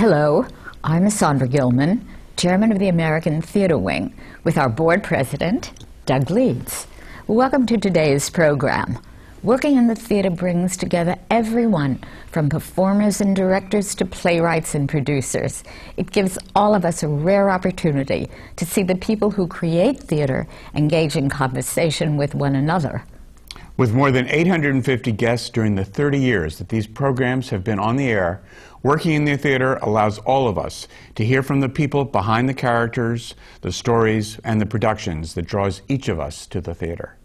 [0.00, 0.46] Hello,
[0.82, 2.08] I'm Sondra Gilman,
[2.38, 5.72] Chairman of the American Theater Wing, with our board president,
[6.06, 6.86] Doug Leeds.
[7.26, 8.98] Welcome to today's program.
[9.42, 12.02] Working in the theater brings together everyone,
[12.32, 15.64] from performers and directors to playwrights and producers.
[15.98, 20.48] It gives all of us a rare opportunity to see the people who create theater
[20.74, 23.04] engage in conversation with one another.
[23.76, 27.96] With more than 850 guests during the 30 years that these programs have been on
[27.96, 28.42] the air,
[28.82, 32.54] working in the theater allows all of us to hear from the people behind the
[32.54, 37.16] characters, the stories, and the productions that draws each of us to the theater.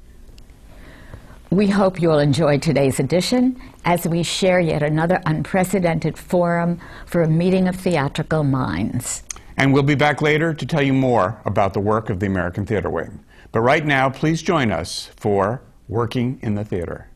[1.51, 7.29] We hope you'll enjoy today's edition as we share yet another unprecedented forum for a
[7.29, 9.23] meeting of theatrical minds.
[9.55, 12.65] And we'll be back later to tell you more about the work of the American
[12.65, 13.23] Theater Wing.
[13.51, 17.07] But right now, please join us for Working in the Theater.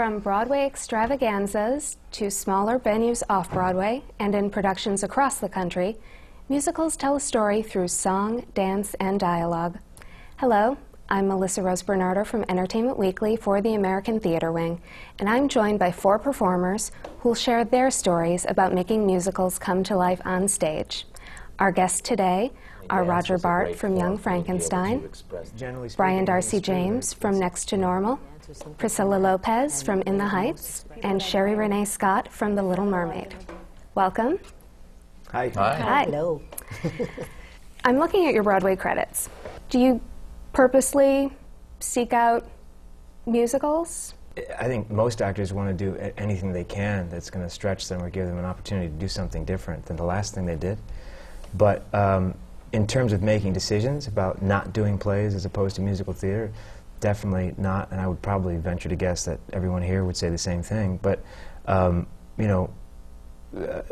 [0.00, 5.98] From Broadway extravaganzas to smaller venues off Broadway and in productions across the country,
[6.48, 9.78] musicals tell a story through song, dance, and dialogue.
[10.38, 10.78] Hello,
[11.10, 14.80] I'm Melissa Rose Bernardo from Entertainment Weekly for the American Theater Wing,
[15.18, 19.96] and I'm joined by four performers who'll share their stories about making musicals come to
[19.96, 21.06] life on stage.
[21.58, 22.52] Our guests today
[22.88, 25.10] are Roger Bart from Young Frankenstein,
[25.98, 28.18] Brian Darcy James from Next to Normal,
[28.78, 33.34] Priscilla Lopez from In the Heights, and Sherie Rene Scott from The Little Mermaid.
[33.94, 34.38] Welcome.
[35.30, 35.48] Hi.
[35.50, 36.04] Hi.
[36.04, 36.42] Hello.
[37.84, 39.28] I'm looking at your Broadway credits.
[39.68, 40.00] Do you
[40.52, 41.32] purposely
[41.78, 42.48] seek out
[43.26, 44.14] musicals?
[44.58, 48.02] I think most actors want to do anything they can that's going to stretch them
[48.02, 50.78] or give them an opportunity to do something different than the last thing they did.
[51.54, 52.34] But um,
[52.72, 56.52] in terms of making decisions about not doing plays as opposed to musical theater,
[57.00, 57.90] definitely not.
[57.90, 60.98] And I would probably venture to guess that everyone here would say the same thing.
[61.02, 61.20] But
[61.66, 62.06] um,
[62.38, 62.70] you know,
[63.56, 63.82] uh,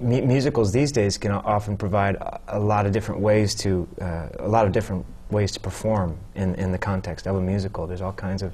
[0.00, 4.28] mu- musicals these days can often provide a, a lot of different ways to uh,
[4.38, 7.86] a lot of different ways to perform in, in the context of a musical.
[7.86, 8.52] There's all kinds of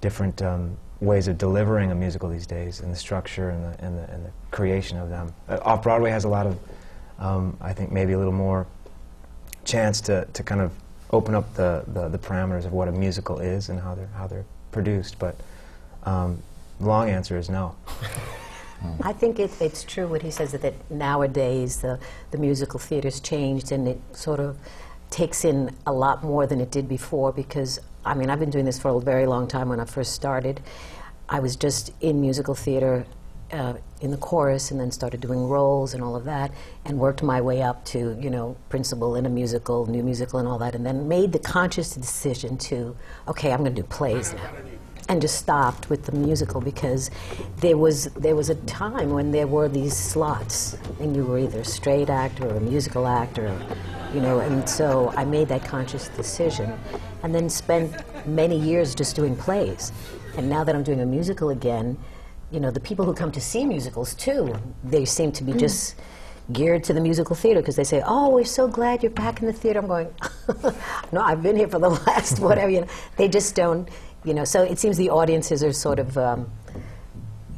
[0.00, 3.98] different um, ways of delivering a musical these days, and the structure and the, and
[3.98, 5.32] the, and the creation of them.
[5.48, 6.58] Uh, Off Broadway has a lot of,
[7.18, 8.66] um, I think, maybe a little more
[9.64, 10.72] chance to, to kind of
[11.12, 14.26] open up the, the, the parameters of what a musical is and how they're how
[14.26, 15.18] they're produced.
[15.18, 15.36] But
[16.04, 16.42] um,
[16.78, 17.74] the long answer is no.
[19.02, 21.98] I think it, it's true what he says that, that nowadays the,
[22.30, 24.56] the musical theater's changed and it sort of
[25.10, 28.64] takes in a lot more than it did before because, I mean, I've been doing
[28.64, 30.60] this for a very long time when I first started.
[31.28, 33.04] I was just in musical theater
[33.52, 36.50] uh, in the chorus and then started doing roles and all of that
[36.84, 40.48] and worked my way up to, you know, principal in a musical, new musical and
[40.48, 42.96] all that and then made the conscious decision to,
[43.28, 44.50] okay, I'm going to do plays now.
[45.08, 47.10] And just stopped with the musical because
[47.56, 51.60] there was there was a time when there were these slots and you were either
[51.60, 53.60] a straight actor or a musical actor
[54.14, 56.78] you know and so I made that conscious decision
[57.24, 57.92] and then spent
[58.26, 59.92] many years just doing plays.
[60.36, 61.98] And now that I'm doing a musical again
[62.50, 65.94] you know the people who come to see musicals too they seem to be just
[66.52, 69.46] geared to the musical theater because they say, "Oh, we're so glad you're back in
[69.46, 70.14] the theater." I'm going,
[71.12, 73.88] "No, I've been here for the last whatever." You know, they just don't,
[74.24, 74.44] you know.
[74.44, 76.50] So it seems the audiences are sort of um,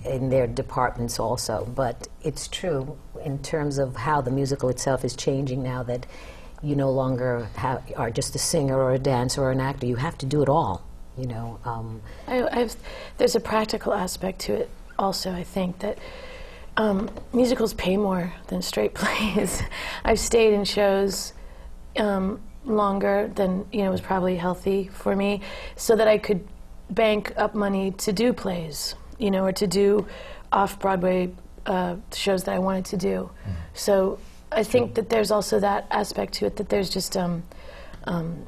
[0.05, 5.15] in their departments also, but it's true in terms of how the musical itself is
[5.15, 6.07] changing now that
[6.63, 9.87] you no longer have, are just a singer or a dancer or an actor.
[9.87, 10.85] You have to do it all.
[11.17, 11.59] You know.
[11.65, 12.69] Um, I,
[13.19, 14.71] there's a practical aspect to it
[15.03, 15.99] also, I think, that
[16.77, 19.63] um, musicals pay more than straight plays.
[20.05, 21.33] I've stayed in shows
[21.99, 25.41] um, longer than, you know, was probably healthy for me,
[25.77, 26.47] so that I could
[26.91, 30.07] bank up money to do plays, you know, or to do
[30.53, 31.33] off-Broadway
[31.67, 33.31] uh, shows that I wanted to do.
[33.75, 34.19] So
[34.51, 37.43] I think that there's also that aspect to it, that there's just, um,
[38.05, 38.47] um,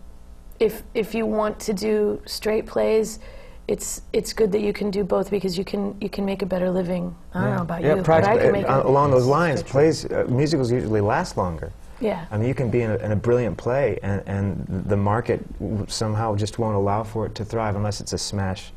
[0.60, 3.18] if, if you want to do straight plays,
[3.66, 6.46] it's it's good that you can do both because you can you can make a
[6.46, 7.14] better living.
[7.32, 10.04] I don't know about yeah, you, but I can make uh, along those lines, plays,
[10.04, 11.72] uh, musicals usually last longer.
[12.00, 12.26] yeah.
[12.30, 15.40] I mean, you can be in a, in a brilliant play, and, and the market
[15.58, 18.72] w- somehow just won't allow for it to thrive unless it's a smash,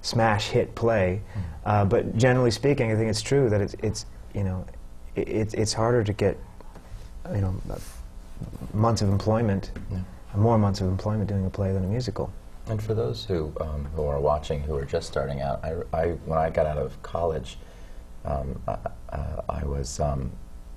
[0.00, 1.20] smash hit play.
[1.66, 4.64] Uh, but generally speaking, I think it's true that it's, it's you know,
[5.16, 6.38] it, it's it's harder to get,
[7.34, 7.54] you know,
[8.72, 9.72] months of employment,
[10.34, 12.32] more months of employment doing a play than a musical.
[12.66, 16.06] And for those who, um, who are watching who are just starting out, I, I,
[16.26, 17.58] when I got out of college,
[18.24, 18.76] um, I,
[19.10, 20.30] uh, I was um,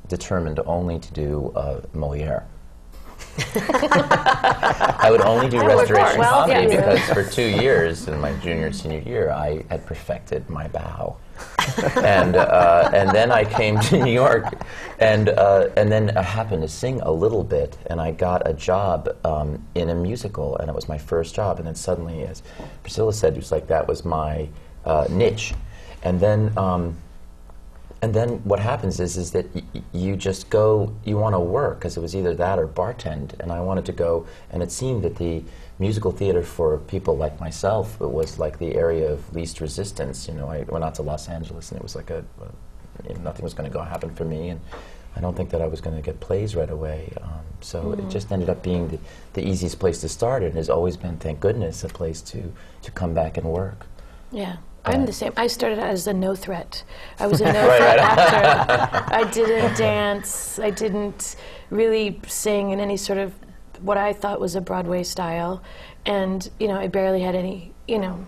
[0.07, 2.45] determined only to do uh, Moliere.
[3.55, 7.07] I would only do restoration well, comedy yes.
[7.07, 11.17] because for two years in my junior and senior year, I had perfected my bow.
[11.97, 14.45] and uh, and then I came to New York,
[14.99, 18.53] and uh, and then I happened to sing a little bit, and I got a
[18.53, 21.57] job um, in a musical, and it was my first job.
[21.57, 22.43] And then suddenly, as
[22.81, 24.49] Priscilla said, it was like that was my
[24.85, 25.53] uh, niche,
[26.03, 26.57] and then.
[26.57, 26.97] Um,
[28.03, 29.45] and then what happens is is that
[29.93, 33.49] you just go you want to work because it was either that or bartend and
[33.49, 35.41] I wanted to go and it seemed that the
[35.79, 40.33] musical theater for people like myself it was like the area of least resistance you
[40.33, 43.21] know I went out to Los Angeles and it was like a, a you know,
[43.21, 44.59] nothing was going to go happen for me and
[45.15, 48.09] I don't think that I was going to get plays right away um, so it
[48.09, 48.99] just ended up being the,
[49.31, 52.51] the easiest place to start and has always been thank goodness a place to
[52.81, 53.85] to come back and work
[54.33, 54.57] Yeah.
[54.85, 55.31] I'm the same.
[55.37, 56.83] I started out as a no threat.
[57.19, 59.13] I was a no threat actor.
[59.13, 60.59] I didn't dance.
[60.59, 61.35] I didn't
[61.69, 63.33] really sing in any sort of
[63.81, 65.61] what I thought was a Broadway style.
[66.05, 68.25] And, you know, I barely had any, you know,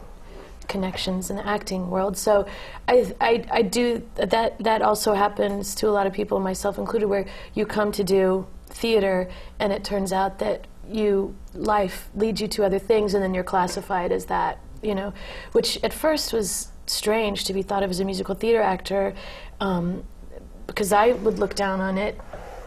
[0.68, 2.18] connections in the acting world.
[2.18, 2.46] So
[2.88, 7.08] I, I, I do, that, that also happens to a lot of people, myself included,
[7.08, 9.30] where you come to do theater
[9.60, 13.44] and it turns out that you, life leads you to other things and then you're
[13.44, 15.14] classified as that, you know,
[15.52, 19.14] which at first was strange to be thought of as a musical theater actor
[19.60, 20.04] um,
[20.68, 22.20] because I would look down on it,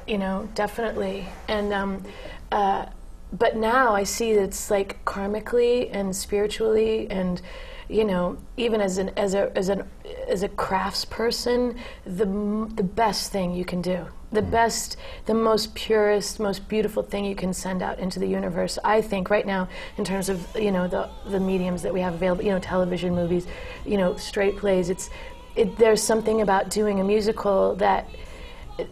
[0.06, 1.28] you know, definitely.
[1.46, 2.05] And, um,
[2.50, 2.87] uh,
[3.32, 7.40] but now I see it's like karmically and spiritually and
[7.88, 9.88] you know even as an as a as an
[10.28, 12.25] as a crafts person the
[12.75, 14.96] the best thing you can do the best
[15.26, 19.30] the most purest most beautiful thing you can send out into the universe i think
[19.30, 19.66] right now
[19.96, 23.14] in terms of you know the the mediums that we have available you know television
[23.14, 23.46] movies
[23.86, 25.08] you know straight plays it's
[25.56, 28.08] it, there's something about doing a musical that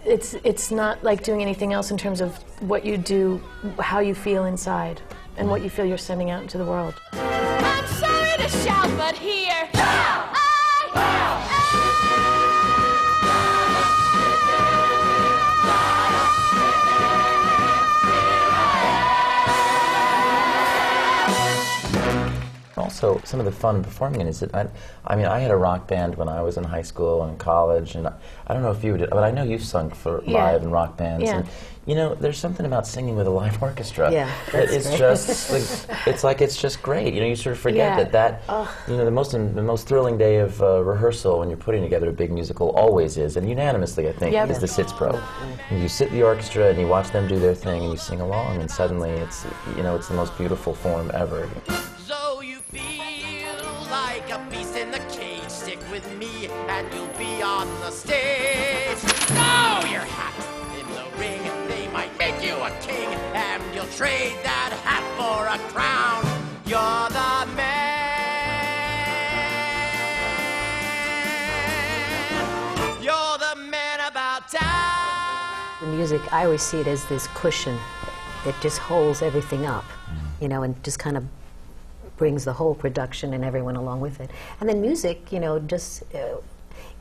[0.04, 3.40] it's it's not like doing anything else in terms of what you do,
[3.78, 5.00] how you feel inside,
[5.36, 6.94] and what you feel you're sending out into the world.
[7.12, 11.55] I'm sorry to shout, but here I
[23.06, 24.66] Also, some of the fun performing in it is that I,
[25.06, 27.94] I mean, I had a rock band when I was in high school and college,
[27.94, 28.12] and I,
[28.46, 30.32] I don't know if you did, but I know you've sung for Yeah.
[30.44, 31.24] live and rock bands.
[31.24, 31.38] Yeah.
[31.38, 31.48] And,
[31.86, 34.10] you know, there's something about singing with a live orchestra.
[34.10, 34.98] Yeah, it's great.
[34.98, 35.50] just,
[35.88, 37.14] like, it's like it's just great.
[37.14, 38.04] You know, you sort of forget Yeah.
[38.04, 38.12] that
[38.48, 41.82] that, you know, the most the most thrilling day of uh, rehearsal when you're putting
[41.82, 45.22] together a big musical always is, and unanimously, I think, is the Sitzprobe.
[45.70, 47.96] And you sit in the orchestra and you watch them do their thing, and you
[47.98, 51.48] sing along, and suddenly it's, you know, it's the most beautiful form ever.
[54.28, 55.48] Like a beast in the cage.
[55.48, 58.98] Stick with me and you'll be on the stage.
[58.98, 60.34] Throw your hat
[60.76, 61.40] in the ring.
[61.68, 66.24] They might make you a king and you'll trade that hat for a crown.
[66.66, 67.76] You're the man.
[73.00, 75.78] You're the man about town.
[75.82, 77.78] The music, I always see it as this cushion
[78.44, 79.84] that just holds everything up,
[80.40, 81.24] you know, and just kind of
[82.16, 84.30] brings the whole production and everyone along with it.
[84.60, 86.36] And then music, you know, just uh,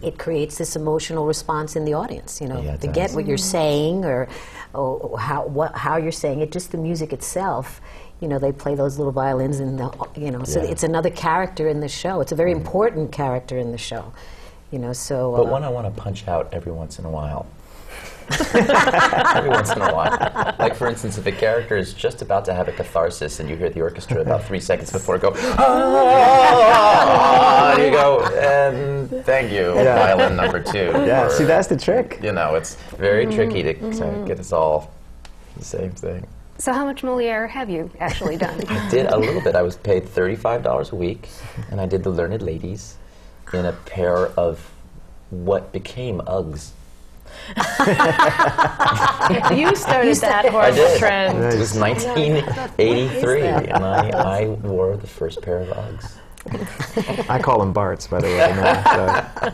[0.02, 3.38] it creates this emotional response in the audience, you know, Yeah, to get what you're
[3.38, 4.28] saying or,
[4.74, 6.52] or how what, how you're saying it.
[6.52, 7.82] Just the music itself.
[8.22, 10.70] You know, they play those little violins, and the, you know, so Yeah.
[10.70, 12.22] it's another character in the show.
[12.22, 14.14] It's a very important character in the show.
[14.72, 15.34] You know, so.
[15.36, 17.46] But uh, one I want to punch out every once in a while.
[19.36, 20.56] every once in a while.
[20.60, 23.56] Like, for instance, if a character is just about to have a catharsis and you
[23.56, 25.34] hear the orchestra about three seconds before go,
[26.46, 29.96] ah, you go, and thank you, Yeah.
[30.16, 30.92] violin number two.
[31.06, 32.20] Yeah, or, see, that's the trick.
[32.24, 34.92] You know, it's very tricky to, to get us all
[35.58, 36.26] the same thing.
[36.58, 38.64] So, how much Moliere have you actually done?
[38.70, 39.56] I did a little bit.
[39.56, 41.28] I was paid $35 a week,
[41.70, 42.96] and I did The Learned Ladies
[43.54, 44.72] in a pair of
[45.32, 46.70] what became Uggs.
[49.56, 51.38] You started that I horrible trend.
[51.44, 56.18] It was 1983, and I, I wore the first pair of Uggs.
[57.30, 58.38] I call them Barts, by the way.
[58.38, 59.54] now, so.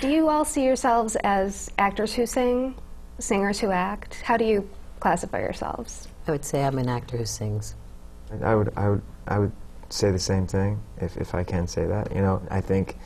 [0.00, 2.74] Do you all see yourselves as actors who sing,
[3.18, 4.20] singers who act?
[4.22, 4.68] How do you
[5.00, 6.08] classify yourselves?
[6.26, 7.74] I would say I'm an actor who sings.
[8.42, 9.52] I would, I would, I would
[9.90, 12.14] say the same thing if, if I can say that.
[12.14, 12.96] You know, I think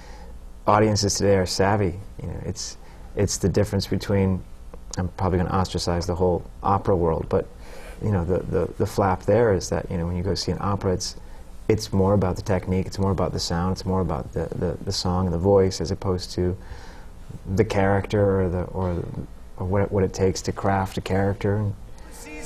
[0.67, 1.99] audiences today are savvy.
[2.23, 2.77] You know, it's,
[3.17, 4.43] it's the difference between.
[4.99, 7.47] I'm probably going to ostracize the whole opera world, but
[8.03, 10.53] you know, the, the, the flap there is that you know when you go see
[10.53, 11.17] an opera, it's
[11.69, 14.79] it's more about the technique, it's more about the sound, it's more about the, the,
[14.85, 16.57] the song and the voice as opposed to
[17.55, 19.05] the character or, the, or,
[19.57, 21.57] or what, it, what it takes to craft a character.
[21.57, 21.75] And,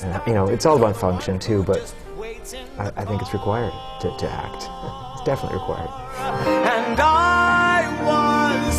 [0.02, 1.94] and, you know, it's all about function too, but
[2.78, 4.70] I, I think it's required to, to act.
[5.14, 5.90] it's definitely required.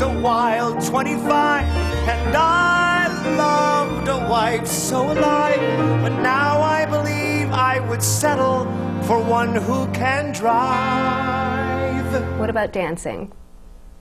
[0.02, 5.60] And was a wild 25, and I loved a wife so alive.
[6.02, 8.66] But now I believe I would settle
[9.04, 12.40] for one who can drive.
[12.40, 13.32] What about dancing?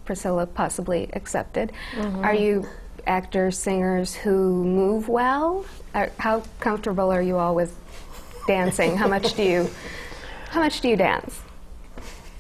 [0.05, 1.73] Priscilla possibly accepted.
[1.93, 2.25] Mm-hmm.
[2.25, 2.67] Are you
[3.07, 5.65] actors, singers who move well?
[5.95, 7.77] Are, how comfortable are you all with
[8.47, 8.97] dancing?
[8.97, 9.71] how much do you
[10.49, 11.41] how much do you dance?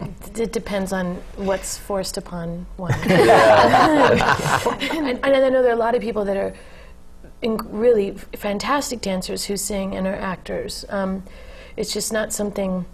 [0.37, 2.95] It depends on what's forced upon one.
[3.05, 3.11] and,
[5.09, 6.55] and I know there are a lot of people that are
[7.43, 10.85] really fantastic dancers who sing and are actors.
[10.89, 11.23] Um,
[11.77, 12.85] it's just not something.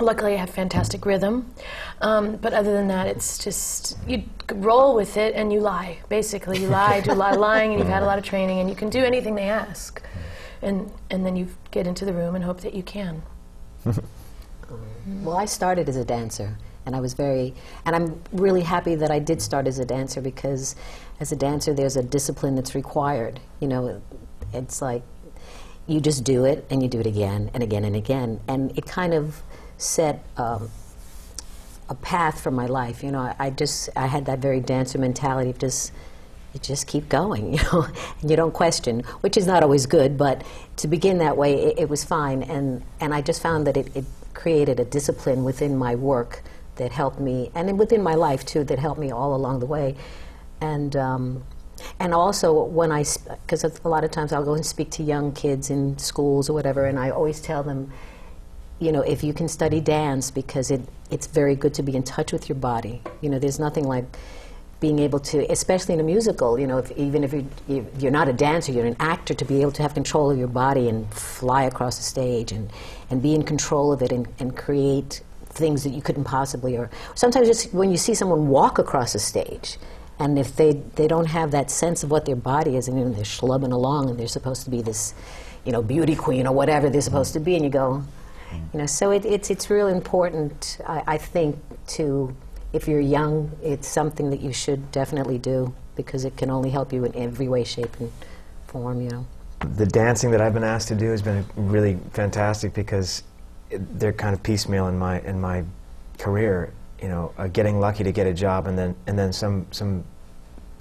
[0.00, 1.52] Luckily, I have fantastic rhythm,
[2.00, 5.98] um, but other than that, it's just you roll with it and you lie.
[6.08, 8.60] Basically, you lie, do a lot of lying, and you've had a lot of training,
[8.60, 10.00] and you can do anything they ask,
[10.62, 13.22] and and then you get into the room and hope that you can.
[15.22, 19.10] Well, I started as a dancer, and I was very, and I'm really happy that
[19.10, 20.76] I did start as a dancer because,
[21.20, 23.40] as a dancer, there's a discipline that's required.
[23.60, 24.02] You know,
[24.52, 25.02] it's like
[25.86, 28.86] you just do it and you do it again and again and again, and it
[28.86, 29.42] kind of
[29.78, 30.70] set um,
[31.88, 33.02] a path for my life.
[33.02, 35.92] You know, I, I just I had that very dancer mentality of just
[36.52, 37.86] you just keep going, you know,
[38.20, 40.44] and you don't question, which is not always good, but
[40.76, 42.42] to begin that way, it, it was fine.
[42.42, 44.04] And, and I just found that it, it
[44.38, 46.42] created a discipline within my work
[46.76, 49.96] that helped me, and within my life too, that helped me all along the way.
[50.60, 51.44] And, um,
[51.98, 52.46] and also
[52.78, 53.04] when I,
[53.42, 56.52] because a lot of times I'll go and speak to young kids in schools or
[56.52, 57.92] whatever, and I always tell them,
[58.78, 62.04] you know, if you can study dance, because it, it's very good to be in
[62.04, 63.02] touch with your body.
[63.20, 64.04] You know, there's nothing like
[64.80, 68.12] being able to, especially in a musical, you know, if, even if, you, if you're
[68.12, 70.88] not a dancer, you're an actor, to be able to have control of your body
[70.88, 72.70] and fly across the stage and,
[73.10, 76.90] and be in control of it and, and create things that you couldn't possibly, or
[77.16, 79.78] sometimes just when you see someone walk across a stage,
[80.20, 83.24] and if they, they don't have that sense of what their body is, and they're
[83.24, 85.14] schlubbing along and they're supposed to be this,
[85.64, 88.04] you know, beauty queen or whatever they're supposed to be, and you go,
[88.72, 91.58] you know, so it, it's, it's real important, I, I think,
[91.88, 92.34] to,
[92.72, 96.92] if you're young, it's something that you should definitely do because it can only help
[96.92, 98.12] you in every way, shape, and
[98.66, 99.26] form, you know.
[99.74, 103.22] the dancing that I've been asked to do has been really fantastic because
[103.70, 105.64] it, they're kind of piecemeal in my in my
[106.18, 106.72] career.
[107.02, 110.04] You know, uh, getting lucky to get a job, and then and then some some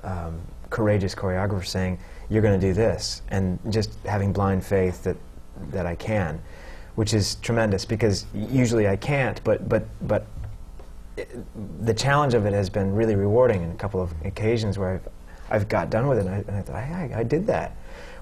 [0.03, 0.39] um,
[0.69, 5.17] courageous choreographer saying you're going to do this, and just having blind faith that
[5.71, 6.39] that I can,
[6.95, 9.43] which is tremendous because usually I can't.
[9.43, 10.25] But but but
[11.81, 15.07] the challenge of it has been really rewarding in a couple of occasions where I've
[15.49, 17.75] I've got done with it, and I, and I thought I, I, I did that.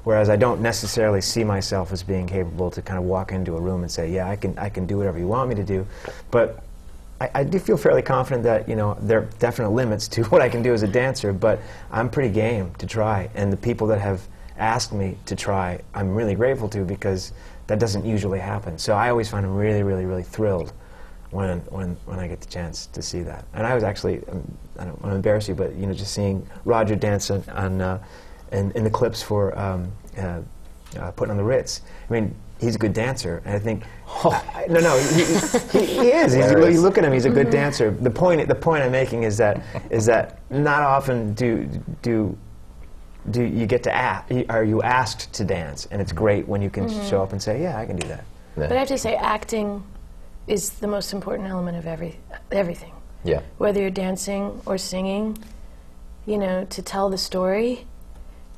[0.04, 3.60] Whereas I don't necessarily see myself as being capable to kind of walk into a
[3.60, 5.88] room and say, yeah, I can, I can do whatever you want me to do.
[6.30, 6.64] But
[7.20, 10.42] I, I do feel fairly confident that, you know, there are definite limits to what
[10.42, 11.60] I can do as a dancer, but
[11.92, 13.30] I'm pretty game to try.
[13.34, 14.22] And the people that have
[14.58, 17.34] asked me to try, I'm really grateful to because
[17.66, 18.78] that doesn't usually happen.
[18.78, 20.72] So I always find I'm really, really, really thrilled
[21.36, 23.46] when, when, when I get the chance to see that.
[23.54, 26.14] And I was actually, um, I don't want to embarrass you, but, you know, just
[26.14, 28.04] seeing Roger dance on, on uh,
[28.52, 30.40] in, in the clips for um, uh,
[30.98, 31.82] uh, putting on the Ritz.
[32.10, 35.26] I mean, he's a good dancer, and I think I- no, no, he,
[35.78, 36.32] he, he is.
[36.34, 36.80] He's, you Hilarious.
[36.80, 37.92] look at him; he's a good dancer.
[37.92, 41.68] The point, the point I'm making is that is that not often do
[42.02, 42.38] do
[43.32, 46.70] do you get to ask, are you asked to dance, and it's great when you
[46.70, 48.24] can show up and say, yeah, I can do that.
[48.56, 49.84] But I have to say, acting
[50.48, 52.20] is the most important element of every
[52.52, 52.94] everything.
[53.24, 53.42] Yeah.
[53.58, 55.38] Whether you're dancing or singing,
[56.26, 57.86] you know, to tell the story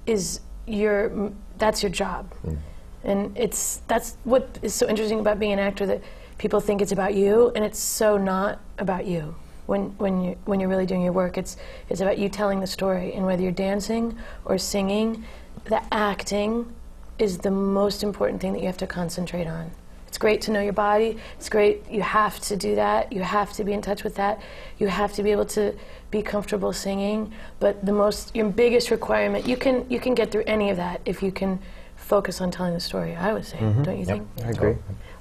[0.05, 2.57] is your that's your job, mm.
[3.03, 6.01] and it's that's what is so interesting about being an actor that
[6.37, 9.35] people think it's about you, and it's so not about you.
[9.65, 11.57] When when you when you're really doing your work, it's
[11.89, 15.23] it's about you telling the story, and whether you're dancing or singing,
[15.65, 16.73] the acting
[17.19, 19.71] is the most important thing that you have to concentrate on.
[20.07, 21.17] It's great to know your body.
[21.37, 21.83] It's great.
[21.89, 23.11] You have to do that.
[23.11, 24.39] You have to be in touch with that.
[24.79, 25.73] You have to be able to
[26.11, 27.31] be comfortable singing.
[27.59, 31.01] But the most, your biggest requirement, you can you can get through any of that
[31.05, 31.59] if you can
[31.95, 33.15] focus on telling the story.
[33.15, 33.83] I would say, mm-hmm.
[33.83, 34.27] don't you think?
[34.45, 34.75] I agree.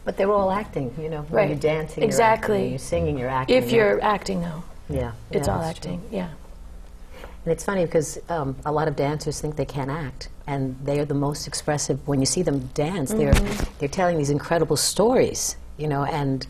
[0.04, 1.22] But they're all acting, you know.
[1.22, 1.48] When Right.
[1.48, 2.54] you're dancing, Exactly.
[2.56, 3.56] You're, acting, when you're singing, you're acting.
[3.56, 5.94] If you're acting, though, yeah, it's yeah, all that's true.
[5.94, 6.02] acting.
[6.12, 6.28] Yeah.
[7.46, 10.98] And it's funny because um, a lot of dancers think they can't act, and they
[10.98, 11.96] are the most expressive.
[12.08, 13.38] When you see them dance, they're
[13.78, 16.04] they're telling these incredible stories, you know.
[16.04, 16.44] And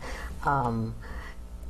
[0.45, 0.95] Um,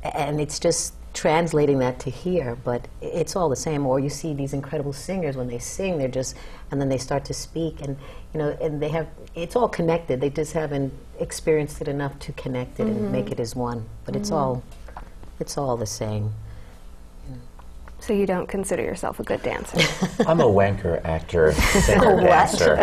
[0.02, 3.84] and it's just translating that to here, but it's all the same.
[3.86, 6.36] Or you see these incredible singers when they sing, they're just,
[6.70, 7.96] and then they start to speak, and
[8.32, 10.20] you know, and they have, it's all connected.
[10.20, 13.84] They just haven't experienced it enough to connect it and make it as one.
[14.04, 14.62] But it's all,
[15.40, 16.32] it's all the same.
[18.00, 19.78] So you don't consider yourself a good dancer?
[20.26, 21.52] I'm a wanker actor,
[21.82, 22.74] singer, dancer.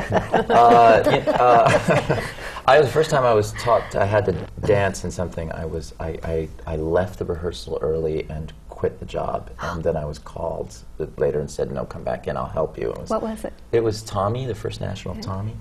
[0.49, 2.21] uh, uh,
[2.67, 4.33] I was the first time I was taught I had to
[4.65, 5.51] dance in something.
[5.51, 9.95] I was I, I, I left the rehearsal early and quit the job, and then
[9.95, 10.75] I was called
[11.17, 12.35] later and said, "No, come back in.
[12.35, 13.53] I'll help you." It was, What was it?
[13.71, 15.55] It was Tommy, the first national Tommy,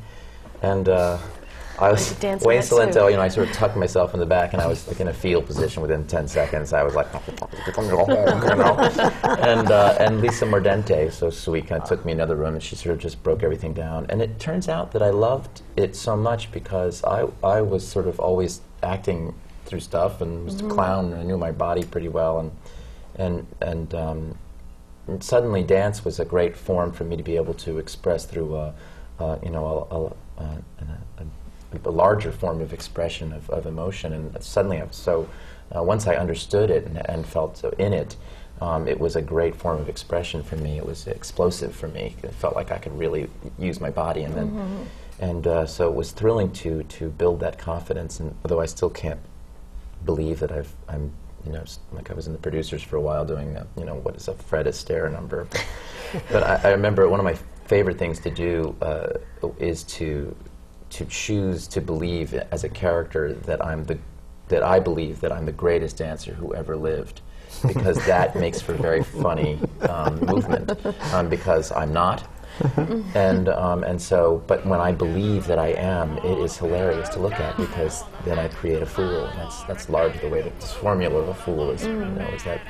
[0.63, 0.89] and.
[0.89, 1.19] Uh,
[1.79, 2.61] I was Wayne.
[2.61, 5.01] Salento, you know, I sort of tucked myself in the back, and I was like
[5.01, 6.73] in a field position within 10 seconds.
[6.73, 7.09] I was like,
[9.41, 12.77] and uh, and Lisa Mordente, so sweet, kind of took me another room, and she
[12.77, 14.07] sort of just broke everything down.
[14.09, 18.07] And it turns out that I loved it so much because I I was sort
[18.07, 22.09] of always acting through stuff and was a clown, and I knew my body pretty
[22.09, 22.53] well, and
[23.17, 23.95] and and.
[23.95, 24.39] Um,
[25.07, 28.57] and suddenly dance was a great form for me to be able to express through
[28.57, 28.75] a,
[29.19, 30.63] uh, you know a, a, a,
[31.19, 31.27] a,
[31.85, 35.29] a larger form of expression of, of emotion and suddenly I was so
[35.75, 38.17] uh, once I understood it and, and felt so in it
[38.61, 42.17] um, it was a great form of expression for me it was explosive for me
[42.23, 43.29] it felt like I could really
[43.59, 44.89] use my body and then
[45.21, 48.91] and uh, so it was thrilling to to build that confidence and although I still
[48.91, 49.21] can't
[50.05, 51.13] believe that I've, I'm,
[51.45, 53.97] you know, like I was in the producers for a while doing, a, you know,
[53.97, 55.47] what is a Fred Astaire number.
[56.31, 59.15] but I, I remember one of my favorite things to do uh,
[59.59, 60.35] is to
[60.95, 63.99] to choose to believe as a character that I'm the
[64.49, 67.21] that I believe that I'm the greatest dancer who ever lived.
[67.67, 69.59] Because that makes for very funny
[69.89, 70.71] um, movement.
[71.13, 72.29] Um, because I'm not,
[73.15, 77.19] and um, and so, but when I believe that I am, it is hilarious to
[77.19, 79.29] look at because then I create a fool.
[79.35, 81.85] That's that's largely the way that this formula of a fool is.
[81.85, 82.61] You know, is that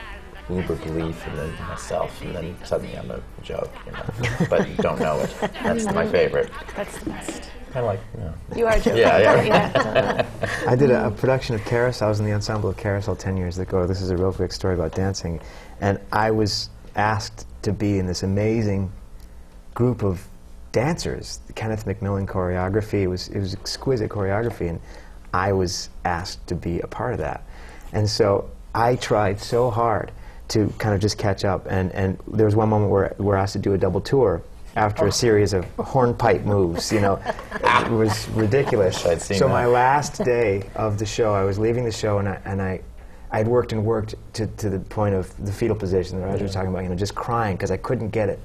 [0.51, 3.73] uber belief in then myself, and then suddenly I'm a joke.
[3.87, 5.35] You know, but you don't know it.
[5.41, 6.51] That's my favorite.
[6.77, 7.51] That's the best.
[7.73, 8.35] Kind of like, you know.
[8.57, 8.99] You are joking.
[8.99, 9.43] Yeah, yeah.
[9.43, 10.51] yeah.
[10.69, 12.07] I did a, a production of Carousel.
[12.07, 13.87] I was in the ensemble of Carousel 10 years ago.
[13.87, 15.41] This is a real quick story about dancing.
[15.81, 18.93] And I was asked to be in this amazing
[19.75, 20.25] group of
[20.71, 21.41] dancers.
[21.47, 23.03] The Kenneth MacMillan choreography.
[23.03, 24.69] It was, it was exquisite choreography.
[24.69, 24.81] And
[25.33, 27.43] I was asked to be a part of that.
[27.93, 30.13] And so I tried so hard
[30.49, 31.67] to kind of just catch up.
[31.69, 34.43] And, and there was one moment where we were asked to do a double tour
[34.77, 35.11] after a oh.
[35.11, 37.21] series of hornpipe moves, you know.
[37.53, 39.05] it was ridiculous.
[39.07, 39.53] I'd seen so that.
[39.53, 42.81] my last day of the show, I was leaving the show, and I, and I,
[43.31, 46.53] I'd worked and worked to, to the point of the fetal position that Roger was
[46.53, 48.41] talking about, you know, just crying because I couldn't get it.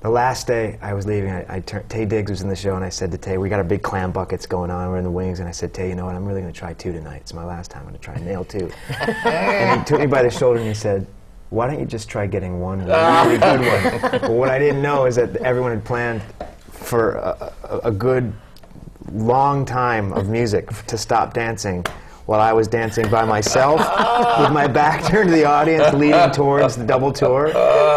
[0.00, 2.76] The last day I was leaving, I, I turned, Taye Diggs was in the show,
[2.76, 5.04] and I said to Taye, we got our big clam buckets going on, we're in
[5.04, 6.92] the wings, and I said, Taye, you know what, I'm really going to try two
[6.92, 7.22] tonight.
[7.22, 8.70] It's my last time, I'm going to try and nail two.
[9.24, 11.04] and he took me by the shoulder and he said,
[11.50, 13.24] why don't you just try getting one ah.
[13.24, 14.20] really good one?
[14.20, 16.22] But what I didn't know is that everyone had planned
[16.70, 18.32] for a, a, a good
[19.12, 21.84] long time of music to stop dancing
[22.28, 23.78] while I was dancing by myself
[24.38, 27.48] with my back turned to the audience leading towards the double tour.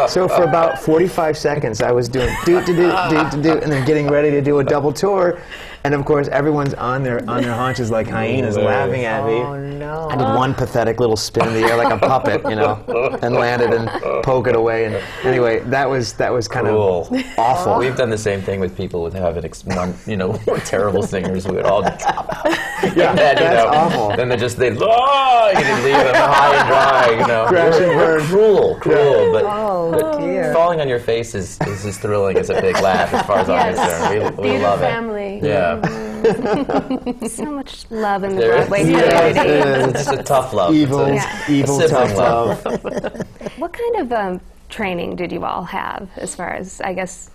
[0.08, 3.70] So for about 45 seconds I was doing do do do do do do and
[3.70, 5.42] then getting ready to do a double tour
[5.84, 9.34] and of course everyone's on their on their haunches like oh, hyenas laughing at me.
[9.34, 10.08] Oh no.
[10.10, 12.84] I did one pathetic little spin in the air like a puppet, you know,
[13.22, 13.90] and landed and
[14.24, 14.86] poke it away.
[14.86, 17.08] And anyway, that was that was kind Cool.
[17.12, 17.78] of awful.
[17.80, 20.34] We've done the same thing with people with having ex- non, you know
[20.66, 22.58] terrible singers who would all drop out.
[22.96, 24.18] Yeah, And then, you that's know, awful.
[24.18, 25.50] Then they just they oh, ah!
[25.50, 27.22] you can leave them high and dry.
[27.22, 28.28] You know, Crash and We're- we're burn.
[28.28, 29.32] cruel, cruel.
[29.32, 30.52] But, Oh, but oh, dear.
[30.52, 33.50] falling on your face is, is as thrilling as a big laugh, as far as
[33.50, 33.78] I'm Yes.
[34.10, 34.38] concerned.
[34.38, 35.38] We, we Theater love family.
[35.38, 35.44] it.
[35.84, 38.68] Yeah, So much love in the There is.
[38.70, 39.50] Broadway Yes, community.
[39.50, 40.08] it is.
[40.08, 40.74] it's a tough love.
[40.74, 41.56] evil, It's a- Yeah.
[41.58, 42.66] evil, a tough love.
[42.66, 43.24] love.
[43.58, 47.30] What kind of um, training did you all have as far as, I guess,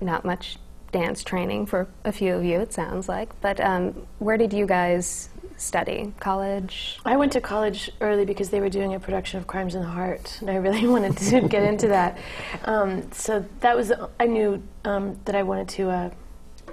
[0.00, 0.58] not much
[0.92, 4.64] dance training for a few of you, it sounds like, but um, where did you
[4.66, 6.12] guys study?
[6.20, 6.98] College?
[7.04, 9.88] I went to college early because they were doing a production of Crimes in the
[9.88, 12.16] Heart, and I really wanted to get into that.
[12.64, 16.10] Um, so that was I knew um, that I wanted to uh,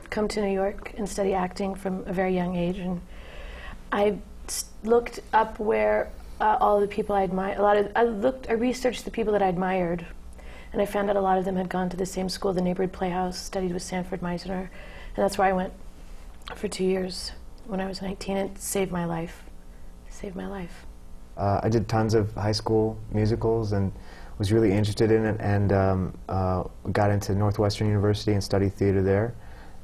[0.09, 3.01] come to New York and study acting from a very young age, and
[3.91, 4.17] I
[4.83, 7.57] looked up where uh, all the people I admired.
[7.57, 10.05] A lot of I looked, I researched the people that I admired,
[10.73, 12.61] and I found out a lot of them had gone to the same school, the
[12.61, 14.69] Neighborhood Playhouse, studied with Sanford Meisner,
[15.15, 15.73] and that's where I went
[16.55, 17.31] for two years
[17.65, 18.37] when I was 19.
[18.37, 19.43] It saved my life.
[20.09, 20.85] Saved my life.
[21.37, 23.91] Uh, I did tons of high school musicals and
[24.37, 29.01] was really interested in it and um, uh, got into Northwestern University and studied theater
[29.01, 29.33] there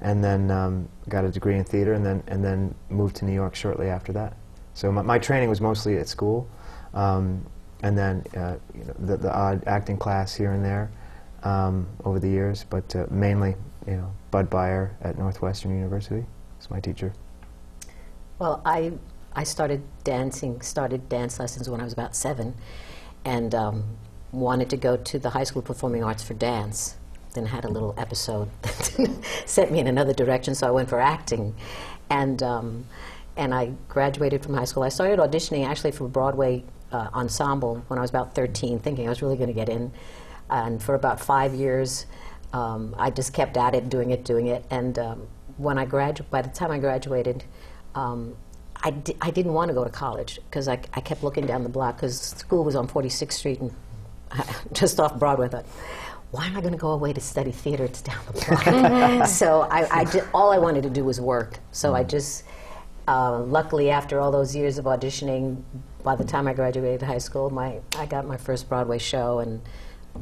[0.02, 3.34] and then um, got a degree in theater and then, and then moved to New
[3.34, 4.36] York shortly after that.
[4.74, 6.50] So my, my training was mostly at school,
[6.94, 7.46] um,
[7.84, 10.92] and then uh, you know, the, the odd acting class here and there
[11.44, 13.56] um, over the years, but uh, mainly,
[13.88, 16.26] you know, Bud Beyer at Northwestern University
[16.58, 17.14] was my teacher.
[18.40, 18.94] Well, I,
[19.36, 22.56] I started dancing, started dance lessons when I was about seven,
[23.26, 23.84] and um,
[24.32, 26.96] wanted to go to the High School Performing Arts for dance.
[27.34, 31.00] Then had a little episode that sent me in another direction, so I went for
[31.00, 31.56] acting.
[32.10, 32.86] And, um,
[33.38, 34.84] and I graduated from high school.
[34.84, 39.10] I started auditioning actually for Broadway uh, ensemble when I was about 13, thinking I
[39.10, 39.92] was really going to get in.
[40.50, 42.06] And for about five years,
[42.54, 44.66] um, I just kept at it, doing it, doing it.
[44.70, 47.44] And um, when I gradu- by the time I graduated,
[47.96, 48.36] um,
[48.84, 51.64] I, di- I didn't want to go to college because I, I kept looking down
[51.64, 53.74] the block because school was on 46th Street and
[54.74, 55.46] just off Broadway.
[55.46, 55.66] I thought,
[56.32, 57.84] why am I going to go away to study theater?
[57.84, 59.28] It's down the block.
[59.28, 61.60] so I, I all I wanted to do was work.
[61.72, 62.46] So I just,
[63.08, 65.62] uh, luckily, after all those years of auditioning,
[66.04, 69.62] by the time I graduated high school, my I got my first Broadway show, and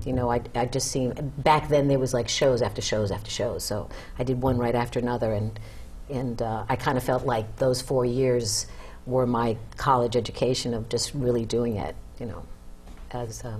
[0.03, 3.29] you know, I, I just seemed back then there was like shows after shows after
[3.29, 3.63] shows.
[3.63, 5.59] So I did one right after another, and
[6.09, 8.65] and uh, I kind of felt like those four years
[9.05, 12.43] were my college education of just really doing it, you know,
[13.11, 13.59] as a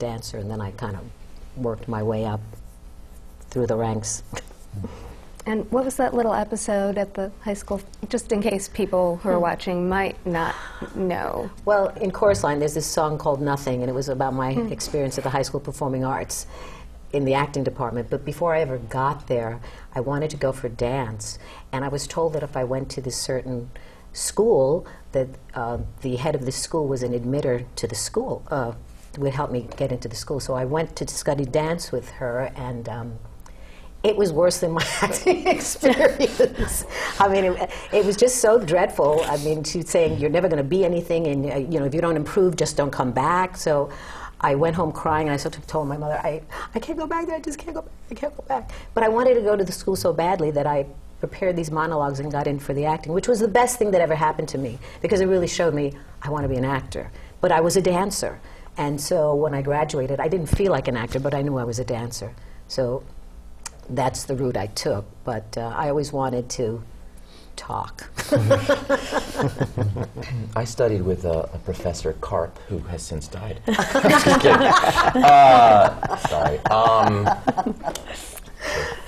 [0.00, 1.02] dancer, and then I kind of
[1.58, 2.40] worked my way up
[3.50, 4.22] through the ranks.
[5.46, 9.30] And what was that little episode at the high school, just in case people who
[9.30, 10.54] are watching might not
[10.94, 11.50] know?
[11.64, 15.16] Well, in Chorus Line, there's this song called Nothing, and it was about my experience
[15.16, 16.46] at the High School Performing Arts
[17.14, 18.10] in the acting department.
[18.10, 19.58] But before I ever got there,
[19.94, 21.38] I wanted to go for dance,
[21.72, 23.70] and I was told that if I went to this certain
[24.12, 28.72] school, that uh, the head of the school was an admitter to the school, uh,
[29.18, 30.40] would help me get into the school.
[30.40, 33.18] So I went to study dance with her, and um,
[34.02, 36.84] it was worse than my acting experience.
[37.18, 39.22] I mean, it, it was just so dreadful.
[39.24, 41.94] I mean, she's saying you're never going to be anything, and uh, you know, if
[41.94, 43.56] you don't improve, just don't come back.
[43.56, 43.90] So,
[44.40, 46.42] I went home crying, and I sort of told my mother, I,
[46.74, 47.36] I can't go back there.
[47.36, 47.82] I just can't go.
[47.82, 47.92] Back.
[48.10, 48.70] I can't go back.
[48.94, 50.86] But I wanted to go to the school so badly that I
[51.20, 54.00] prepared these monologues and got in for the acting, which was the best thing that
[54.00, 57.10] ever happened to me because it really showed me I want to be an actor.
[57.40, 58.40] But I was a dancer,
[58.78, 61.64] and so when I graduated, I didn't feel like an actor, but I knew I
[61.64, 62.32] was a dancer.
[62.68, 63.02] So
[63.90, 65.04] that's the route I took.
[65.24, 66.82] But uh, I always wanted to
[67.56, 68.08] talk.
[70.54, 73.60] I studied with a, a professor, Karp, who has since died.
[75.18, 76.58] Uh, sorry.
[76.66, 77.28] Um,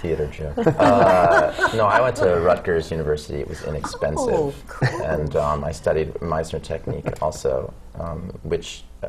[0.01, 0.59] theater joke.
[0.59, 3.41] Uh, no, I went to Rutgers University.
[3.41, 5.03] It was inexpensive, Oh, cool.
[5.03, 8.85] and um, I studied Meisner technique also, um, which.
[9.03, 9.09] Uh,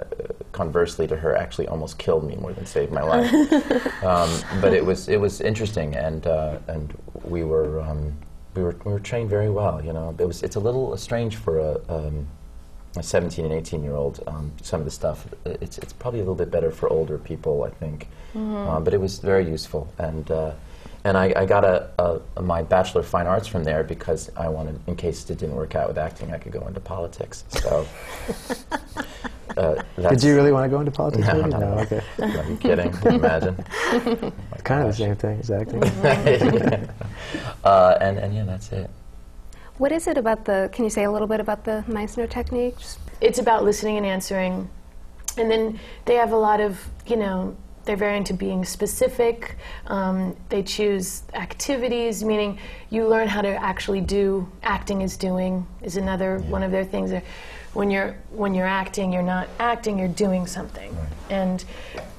[0.54, 3.30] conversely to her, actually almost killed me more than saved my life.
[4.06, 4.30] um,
[4.62, 8.14] but it was it was interesting, and uh, and we were um,
[8.56, 9.84] we were we were trained very well.
[9.84, 11.94] You know, it was it's a little strange for a.
[12.96, 15.94] Um, a 17 and 18 year old, um, some of the stuff, uh, it's, it's
[15.94, 18.08] probably a little bit better for older people, I think.
[18.36, 19.92] Uh, but it was very useful.
[19.98, 20.52] And, uh,
[21.04, 21.90] and I, I got a,
[22.38, 25.56] a, my Bachelor of Fine Arts from there because I wanted, in case it didn't
[25.56, 27.44] work out with acting, I could go into politics.
[27.50, 27.88] So,
[29.58, 31.28] uh, Did you really want to go into politics?
[31.28, 31.50] No, maybe?
[31.50, 31.80] not at all.
[31.80, 32.02] okay.
[32.40, 32.92] Are you kidding?
[32.92, 33.66] Can you imagine?
[33.92, 35.84] It's kind of the same thing as acting.
[37.64, 38.90] uh, and, and yeah, that's it.
[39.82, 42.78] What is it about the, can you say a little bit about the Meisner technique?
[42.78, 44.70] Just- it's about listening and answering.
[45.38, 49.58] And then they have a lot of, you know, they're very into being specific.
[49.88, 52.60] Um, they choose activities, meaning
[52.92, 54.48] you learn how to actually do.
[54.62, 57.12] Acting is doing is another one of their things.
[57.74, 59.98] When you're when you're acting, you're not acting.
[59.98, 60.96] You're doing something,
[61.32, 61.66] and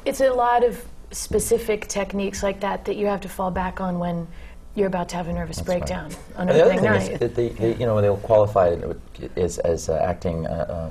[0.05, 4.01] it's a lot of specific techniques like that that you have to fall back on
[4.01, 4.27] when
[4.75, 5.79] you're about to have a nervous That's right.
[5.81, 7.13] breakdown on And the other opening thing night.
[7.13, 8.99] is that they, they, you know, they'll qualify it
[9.37, 10.91] as, as uh, acting uh,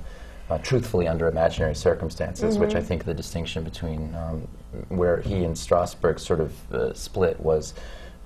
[0.50, 4.48] uh, truthfully under imaginary circumstances, which I think the distinction between um,
[4.90, 7.74] where he and Strasberg sort of uh, split was.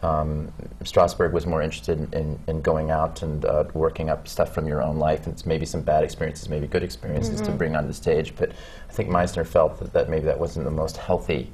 [0.03, 0.51] Um,
[0.83, 4.81] Strasberg was more interested in, in going out and uh, working up stuff from your
[4.81, 7.93] own life, and it's maybe some bad experiences, maybe good experiences to bring onto the
[7.93, 8.35] stage.
[8.35, 8.51] But
[8.89, 11.51] I think Meisner felt that, that maybe that wasn't the most healthy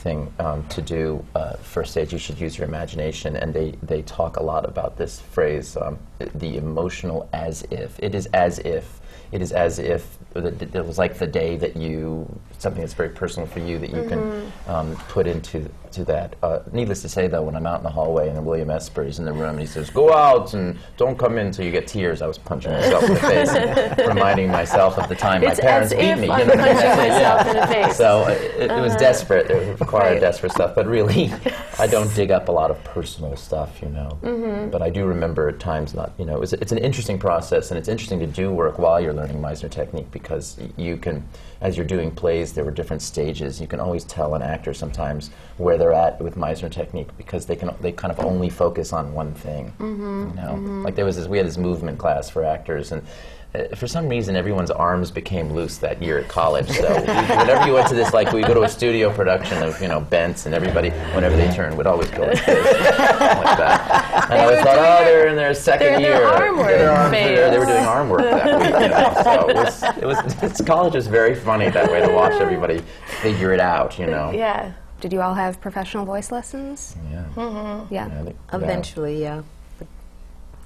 [0.00, 2.12] thing um, to do uh, for stage.
[2.12, 5.98] You should use your imagination, and they, they talk a lot about this phrase, um,
[6.34, 7.98] the emotional as if.
[7.98, 9.00] It is as if
[9.32, 12.28] it is as if it it was like the day that you
[12.60, 16.36] something that's very personal for you that you can um, put into to that.
[16.42, 19.24] Uh, needless to say, though, when I'm out in the hallway and William Esper's in
[19.24, 22.26] the room he says, "Go out and don't come in until you get tears," I
[22.28, 26.16] was punching myself in the face, reminding myself of the time It's my parents beat
[26.18, 26.30] me.
[26.30, 26.54] I'm you know?
[26.54, 27.96] myself in the face.
[27.96, 29.50] So uh, it, it was desperate.
[29.50, 30.20] It required Right.
[30.20, 31.32] desperate stuff, but really,
[31.78, 34.18] I don't dig up a lot of personal stuff, you know.
[34.22, 34.70] Mm-hmm.
[34.70, 37.78] But I do remember at times not, you know, it's, it's an interesting process, and
[37.78, 41.26] it's interesting to do work while you're learning Meisner technique because y- you can,
[41.60, 43.60] as you're doing plays, there were different stages.
[43.60, 47.56] You can always tell an actor sometimes where they're at with Meisner technique because they
[47.56, 49.72] can they kind of only focus on one thing.
[49.78, 50.30] Mm-hmm.
[50.30, 53.02] You know, like there was this, we had this movement class for actors and.
[53.52, 56.68] Uh, for some reason, everyone's arms became loose that year at college.
[56.70, 59.80] So we- whenever you went to this, like we go to a studio production of
[59.82, 64.24] you know Bents, and everybody, whenever they turn, would always go like this, like that.
[64.30, 66.10] And I always were thought, oh, they're in their 2nd they're in year.
[66.18, 67.50] their arm work Their arms- phase.
[67.50, 68.80] They were doing arm work that week.
[68.82, 69.14] You know?
[69.24, 72.80] So it was, it was, this college was very funny that way to watch everybody
[73.20, 73.98] figure it out.
[73.98, 74.30] You know.
[74.30, 74.72] Yeah.
[75.00, 76.94] Did you all have professional voice lessons?
[77.10, 77.24] Yeah.
[77.36, 77.86] Yeah.
[77.90, 78.56] Yeah, I think- yeah.
[78.56, 79.42] Eventually, yeah.
[79.78, 79.88] But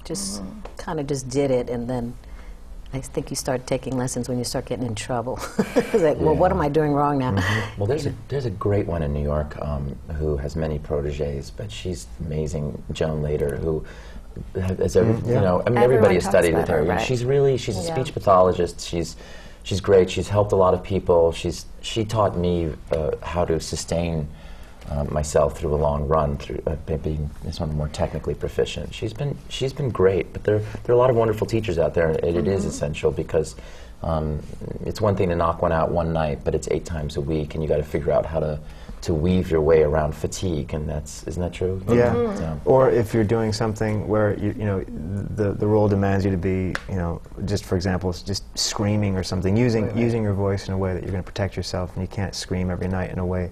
[0.03, 0.43] just
[0.77, 2.15] kind of just did it, and then
[2.95, 5.37] I think you start taking lessons when you start getting in trouble.
[5.75, 7.33] it's like, well, what am I doing wrong now?
[7.77, 11.51] Well, there's a there's a great one in New York um, who has many proteges,
[11.51, 12.81] but she's amazing.
[12.93, 13.83] Joan Lader, who
[14.55, 16.77] has every, you know, I mean, Everyone everybody has studied with her.
[16.77, 17.01] her, right.
[17.01, 17.95] She's really she's a Yeah.
[17.95, 18.79] speech pathologist.
[18.79, 19.17] She's
[19.63, 20.09] she's great.
[20.09, 21.33] She's helped a lot of people.
[21.33, 24.29] She's she taught me uh, how to sustain.
[24.89, 28.93] Uh, myself through a long run, through uh, being sort of more technically proficient.
[28.93, 31.95] She's been she's been great, but there there are a lot of wonderful teachers out
[31.95, 33.55] there, and it, it is essential because
[34.03, 34.43] um,
[34.85, 37.55] it's one thing to knock one out one night, but it's eight times a week,
[37.55, 38.59] and you got to figure out how to
[39.01, 41.81] to weave your way around fatigue, and that's isn't that true?
[41.89, 42.13] Yeah.
[42.35, 44.83] So- Or if you're doing something where you, you know
[45.35, 49.23] the the role demands you to be, you know, just for example, just screaming or
[49.23, 52.03] something, using using your voice in a way that you're going to protect yourself, and
[52.03, 53.49] you can't scream every night in a way.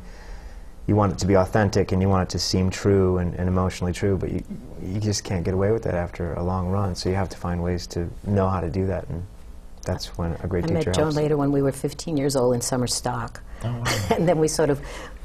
[0.85, 3.47] You want it to be authentic, and you want it to seem true and, and
[3.47, 4.43] emotionally true, but you
[4.81, 6.93] you just can't get away with that after a long run.
[6.95, 9.25] So you have to find ways to know how to do that, and
[9.85, 11.15] that's when a great I teacher met Joan helps.
[11.15, 13.41] later when we were 15 years old in summer stock.
[13.63, 14.07] Oh, wow.
[14.15, 14.81] and then we sort of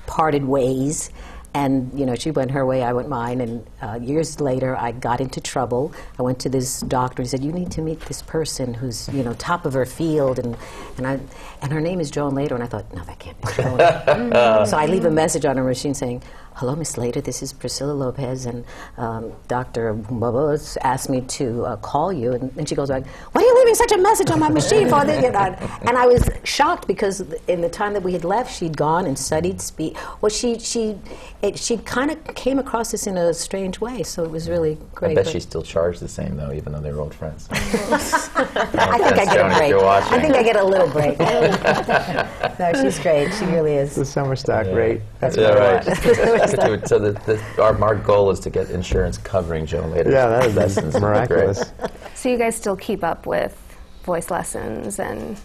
[0.06, 1.10] parted ways.
[1.54, 3.40] And, you know, she went her way, I went mine.
[3.40, 5.92] And uh, years later, I got into trouble.
[6.18, 7.22] I went to this doctor.
[7.22, 10.38] He said, you need to meet this person who's, you know, top of her field.
[10.38, 10.56] And,
[10.98, 11.18] and, I,
[11.62, 12.54] and her name is Joan Lader.
[12.54, 13.78] And I thought, no, that can't be Joan.
[14.66, 16.22] so I leave a message on her machine saying,
[16.58, 18.44] hello, Miss Lader, this is Priscilla Lopez.
[18.44, 18.64] And
[18.96, 19.94] um, Dr.
[19.94, 22.32] Bubba asked me to uh, call you.
[22.32, 24.88] And, and she goes back, what are you leaving such a message on my machine
[24.88, 24.98] for?
[25.06, 29.06] You and I was shocked because in the time that we had left, she'd gone
[29.06, 29.96] and studied speech.
[30.20, 30.98] Well, she, she,
[31.42, 34.78] it, she kind of came across this in a strange way, so it was really
[34.96, 35.12] great.
[35.12, 37.48] I bet but she still charged the same though, even though they were old friends.
[37.52, 39.74] I think I get Joan, a break.
[39.74, 41.18] I think I get a little break.
[42.58, 43.32] no, she's great.
[43.34, 43.94] She really is.
[43.94, 44.72] The summer stock Yeah.
[44.72, 45.00] rate.
[45.20, 46.70] That's yeah, what I right.
[46.70, 46.88] want.
[46.88, 50.10] so the, the, our, our goal is to get insurance covering Joan Lader.
[50.10, 51.72] Yeah, that is, that's miraculous.
[52.14, 53.56] So you guys still keep up with
[54.04, 55.36] voice lessons and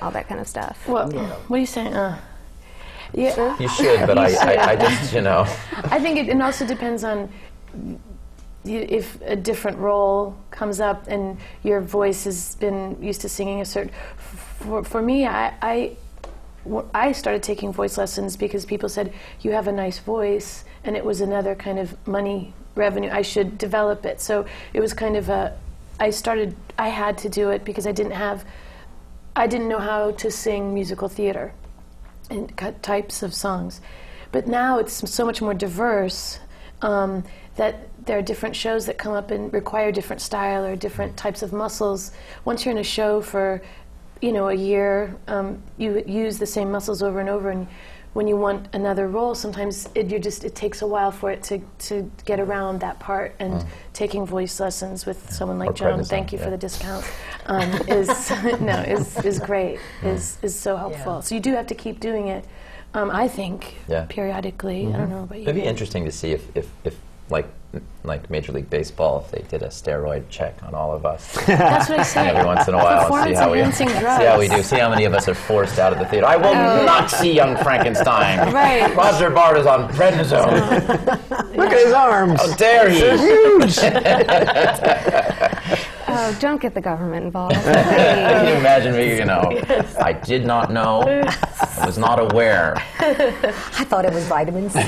[0.00, 0.86] all that kind of stuff?
[0.86, 1.94] What, what are you saying?
[1.94, 2.18] Uh,
[3.12, 5.42] yeah, You should, but I, I, I just, you know.
[5.84, 7.28] I think it, it also depends on
[8.64, 13.60] you, if a different role comes up and your voice has been used to singing
[13.60, 13.92] a certain.
[14.60, 15.96] For, for me, I, I, w-
[16.94, 21.04] I started taking voice lessons because people said you have a nice voice, and it
[21.04, 23.10] was another kind of money revenue.
[23.10, 24.20] I should develop it.
[24.20, 25.56] So it was kind of a.
[26.00, 26.56] I started.
[26.78, 28.44] I had to do it because I didn't have.
[29.36, 31.52] I didn't know how to sing musical theater
[32.30, 33.80] and types of songs.
[34.32, 36.40] But now it's so much more diverse
[36.82, 37.24] um,
[37.56, 41.42] that there are different shows that come up and require different style or different types
[41.42, 42.12] of muscles.
[42.44, 43.62] Once you're in a show for,
[44.20, 47.50] you know, a year, um, you use the same muscles over and over.
[47.50, 47.66] And
[48.14, 51.42] when you want another role, sometimes it, you just it takes a while for it
[51.44, 53.34] to, to get around that part.
[53.38, 57.04] And taking voice lessons with someone like Or Joan, thank you for the discount,
[57.46, 58.08] um, is
[58.60, 59.80] no is is great.
[60.02, 61.22] Is is so helpful.
[61.22, 62.44] So you do have to keep doing it.
[62.94, 64.06] Um, I think Yeah.
[64.08, 64.86] periodically.
[64.86, 65.42] I don't know about you.
[65.42, 66.96] It'd be interesting to see if, if, if
[67.28, 67.46] like,
[68.04, 71.88] like Major League Baseball, if they did a steroid check on all of us That's
[71.88, 72.28] what I say.
[72.28, 74.62] every once in a while and see how we Performance-enhancing see how we do.
[74.62, 76.26] See how many of us are forced out of the theater.
[76.26, 76.84] I will oh.
[76.84, 78.52] not see Young Frankenstein.
[78.54, 78.94] Right.
[78.94, 80.54] Roger Bart is on prednisone.
[81.56, 82.40] Look at his arms.
[82.40, 83.00] How dare he?
[83.00, 83.78] Huge.
[86.16, 87.56] Oh, don't get the government involved.
[87.56, 89.16] Can you imagine me?
[89.16, 89.60] You know,
[89.98, 91.02] I did not know.
[91.02, 92.74] I was not aware.
[93.00, 94.78] I thought it was vitamin C.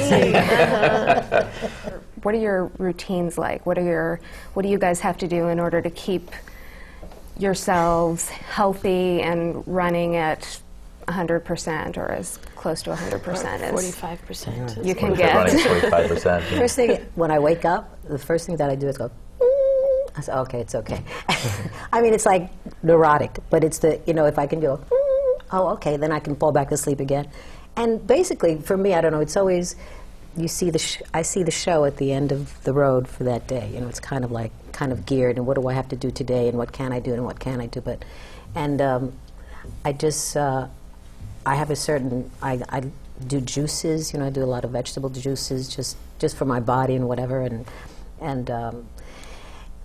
[2.27, 3.65] what are your routines like?
[3.67, 4.19] What are your
[4.55, 6.33] what do you guys have to do in order to keep
[7.39, 10.61] yourselves healthy and running at
[11.07, 14.85] 100% or as close to 100% as 45%.
[14.85, 15.93] you can What running get.
[15.93, 16.43] 45%?
[16.59, 19.09] First thing, when I wake up, the first thing that I do is go,
[19.41, 21.05] "Mm." I say, okay, it's okay.
[21.93, 22.51] I mean, it's like
[22.83, 26.19] neurotic, but it's the, you know, if I can go, "Mm," oh, okay, then I
[26.19, 27.29] can fall back to sleep again.
[27.77, 29.77] And basically, for me, I don't know, it's always,
[30.37, 33.47] you see the, I see the show at the end of the road for that
[33.47, 33.71] day.
[33.73, 35.97] You know, it's kind of like, kind of geared, and what do I have to
[35.97, 37.81] do today, and what can I do, and what can I do.
[37.81, 38.05] But,
[38.55, 39.13] and um,
[39.85, 40.69] I just, uh,
[41.45, 42.85] I have a certain, I, I
[43.27, 46.61] do juices, you know, I do a lot of vegetable juices just, just for my
[46.61, 47.41] body and whatever.
[47.41, 47.65] And,
[48.21, 48.89] and, um,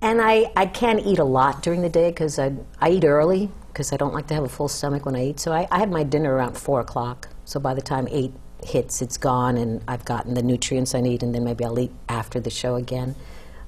[0.01, 3.49] and I, I can eat a lot during the day because I, I eat early
[3.67, 5.39] because I don't like to have a full stomach when I eat.
[5.39, 7.29] So I, I had my dinner around 4 o'clock.
[7.45, 8.33] So by the time 8
[8.63, 11.91] hits, it's gone and I've gotten the nutrients I need and then maybe I'll eat
[12.09, 13.15] after the show again.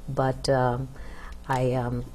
[0.08, 0.90] But um,
[1.48, 2.06] I, um,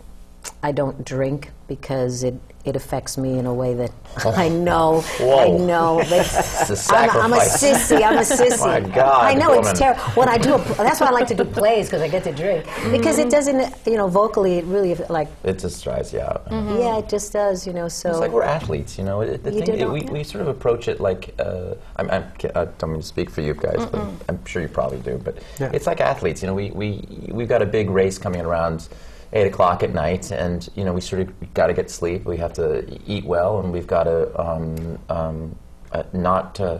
[0.62, 3.90] I don't drink because it, it affects me in a way that
[4.27, 5.66] I know, I Whoa.
[5.66, 6.03] know.
[6.05, 6.27] that-
[6.68, 8.03] It's a I'm, a- I'm a sissy.
[8.03, 8.59] I'm a sissy.
[8.61, 9.71] My God, I know woman.
[9.71, 10.03] it's terrible.
[10.14, 12.33] When I do, a, that's why I like to do plays because I get to
[12.33, 13.29] drink because Mm-hmm.
[13.29, 16.42] it doesn't, you know, vocally it really like It just drives you out.
[16.51, 17.88] yeah, it just does, you know.
[17.88, 19.21] So It's like we're athletes, you know.
[19.23, 20.11] It, the You thing, it- we, yeah.
[20.11, 23.40] we sort of approach it like uh, I'm, I'm, I don't mean to speak for
[23.40, 25.16] you guys, but I'm sure you probably do.
[25.18, 25.71] But Yeah.
[25.73, 26.55] it's like athletes, you know.
[26.55, 28.88] We we we've got a big race coming around
[29.33, 32.25] eight o'clock at night, and you know we sort of got to get sleep.
[32.25, 35.57] We have to eat well, and we've got to um, um,
[35.93, 36.61] uh, not.
[36.61, 36.79] Uh,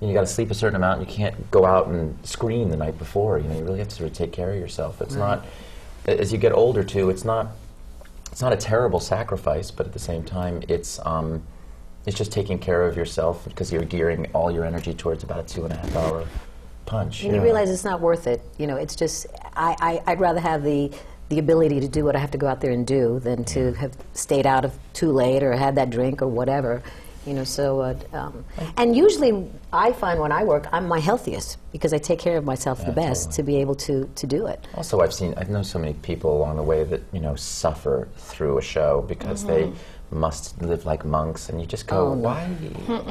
[0.00, 1.00] you, know, you got to sleep a certain amount.
[1.00, 3.38] You can't go out and scream the night before.
[3.38, 5.02] You know, you really have to sort of take care of yourself.
[5.02, 5.44] It's not.
[6.06, 7.48] As you get older, too, it's not
[8.32, 11.42] it's not a terrible sacrifice, but at the same time, it's um,
[12.06, 15.42] it's just taking care of yourself because you're gearing all your energy towards about a
[15.42, 16.26] two and a half hour
[16.86, 17.22] punch.
[17.22, 17.44] and you know.
[17.44, 18.42] realize it's not worth it.
[18.58, 20.92] You know, it's just I, I I'd rather have the
[21.30, 23.72] the ability to do what I have to go out there and do than to
[23.74, 26.82] have stayed out of too late or had that drink or whatever.
[27.26, 28.44] You know, so uh, um,
[28.76, 32.44] and usually I find when I work, I'm my healthiest because I take care of
[32.44, 33.36] myself the best totally.
[33.36, 34.66] to be able to to do it.
[34.74, 38.08] Also, I've seen, I've known so many people along the way that you know suffer
[38.16, 39.70] through a show because they
[40.10, 42.20] must live like monks, and you just go, Oh, no.
[42.22, 42.50] why?
[42.60, 42.70] You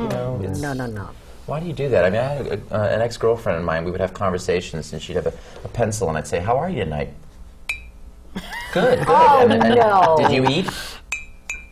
[0.09, 1.09] know, No, no, no.
[1.45, 2.03] Why do you do that?
[2.03, 3.85] I mean, I had a, uh, an ex-girlfriend of mine.
[3.85, 6.69] We would have conversations, and she'd have a, a pencil, and I'd say, "How are
[6.69, 7.13] you tonight?"
[8.73, 8.99] Good.
[8.99, 9.05] good.
[9.07, 10.15] Oh, and, and, no.
[10.19, 10.67] Did you eat?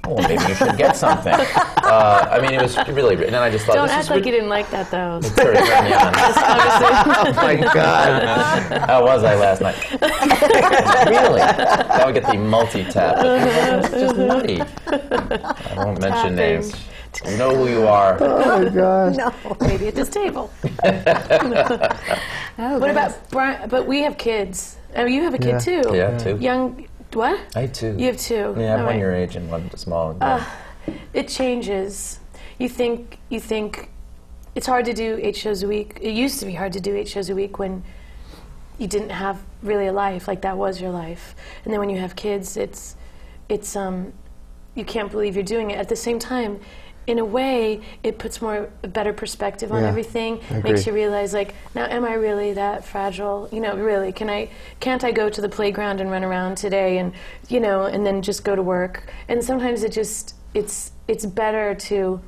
[0.05, 1.33] Oh, well, maybe you should get something.
[1.87, 3.13] Uh, I mean, it was really.
[3.15, 4.91] And then I just thought, Don't this act is like rid- you didn't like that
[4.91, 5.19] though.
[5.19, 6.13] It sort of turned me on.
[6.17, 8.81] Oh my God!
[8.89, 9.91] How was I last night?
[11.09, 11.39] really?
[11.39, 13.15] That would get the multi-tap.
[13.85, 14.59] It's just nutty.
[14.61, 16.35] I won't mention Tapping.
[16.35, 16.73] names.
[17.25, 18.17] You know who you are.
[18.21, 19.15] Oh my gosh.
[19.15, 19.31] no.
[19.61, 20.51] Maybe at this table.
[20.63, 22.91] Oh, What goodness.
[22.91, 23.69] about Brian?
[23.69, 24.76] But we have kids.
[24.95, 25.59] Oh, you have a kid Yeah.
[25.59, 25.81] too.
[25.93, 26.37] Yeah, two.
[26.37, 26.87] Young.
[27.13, 27.39] What?
[27.55, 27.95] I had two.
[27.97, 28.55] You have two.
[28.57, 28.99] Yeah, All one right.
[28.99, 30.11] your age and one small.
[30.11, 30.43] And uh,
[31.13, 32.19] it changes.
[32.59, 33.89] You think you think
[34.55, 35.99] it's hard to do eight shows a week.
[36.01, 37.83] It used to be hard to do eight shows a week when
[38.77, 41.35] you didn't have really a life like that was your life.
[41.63, 42.95] And then when you have kids, it's
[43.49, 44.13] it's um
[44.75, 45.79] you can't believe you're doing it.
[45.79, 46.59] At the same time,
[47.07, 50.41] in a way, it puts more a better perspective on Yeah, everything.
[50.61, 53.47] Makes you realize like, now am I really that fragile?
[53.51, 54.49] You know, really, can I
[54.81, 57.13] can't I go to the playground and run around today and
[57.47, 59.09] you know, and then just go to work?
[59.29, 62.19] And sometimes it just it's it's better to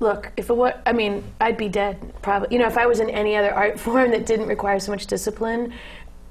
[0.00, 2.48] look, if it were, I mean, I'd be dead probably.
[2.50, 5.06] You know, if I was in any other art form that didn't require so much
[5.06, 5.74] discipline,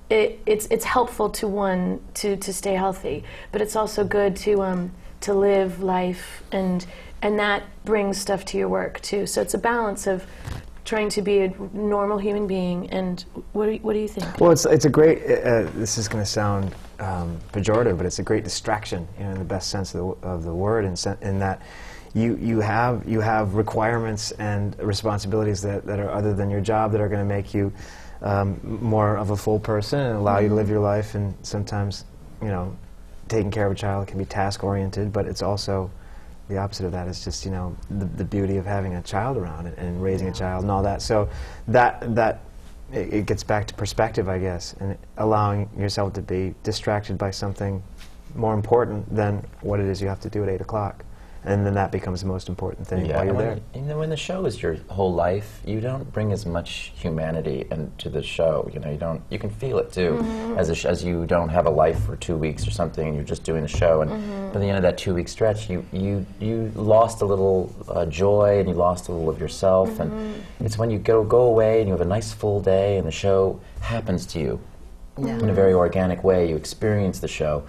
[0.09, 4.63] it, it's it's helpful to one to to stay healthy, but it's also good to
[4.63, 6.85] um to live life and
[7.25, 9.25] and that brings stuff to your work too.
[9.25, 10.27] So it's a balance of
[10.83, 14.39] trying to be a normal human being and what do you, what do you think?
[14.39, 18.05] Well, it's, it's a great, uh, uh, this is going to sound um, pejorative, but
[18.05, 20.85] it's a great distraction, you know, in the best sense of the, of the word,
[20.85, 20.95] in,
[21.27, 21.63] in that
[22.13, 26.91] you, you, have, you have requirements and responsibilities that, that are other than your job
[26.91, 27.73] that are going to make you
[28.21, 31.15] um, more of a full person and allow you to live your life.
[31.15, 32.05] And sometimes,
[32.39, 32.77] you know,
[33.29, 35.89] taking care of a child can be task oriented, but it's also
[36.47, 39.37] the opposite of that is just you know the, the beauty of having a child
[39.37, 41.01] around and, and raising a child and all that.
[41.01, 41.29] So
[41.67, 42.41] that that
[42.91, 47.31] it, it gets back to perspective, I guess, and allowing yourself to be distracted by
[47.31, 47.81] something
[48.35, 51.04] more important than what it is you have to do at eight o'clock,
[51.45, 53.59] and then that becomes the most important thing Yeah, while you're when, there.
[53.75, 57.65] and then when the show is your whole life, you don't bring as much humanity
[57.71, 58.69] into the show.
[58.73, 59.21] You know, you don't.
[59.29, 60.57] You can feel it too, Mm-hmm.
[60.57, 63.15] as a sh- as you don't have a life for two weeks or something, and
[63.15, 64.01] you're just doing the show.
[64.01, 64.53] And Mm-hmm.
[64.53, 68.05] by the end of that two week stretch, you you you lost a little uh,
[68.07, 69.89] joy and you lost a little of yourself.
[69.89, 70.11] Mm-hmm.
[70.57, 73.05] And it's when you go go away and you have a nice full day, and
[73.07, 74.59] the show happens to you
[75.17, 76.49] in a very organic way.
[76.49, 77.63] You experience the show,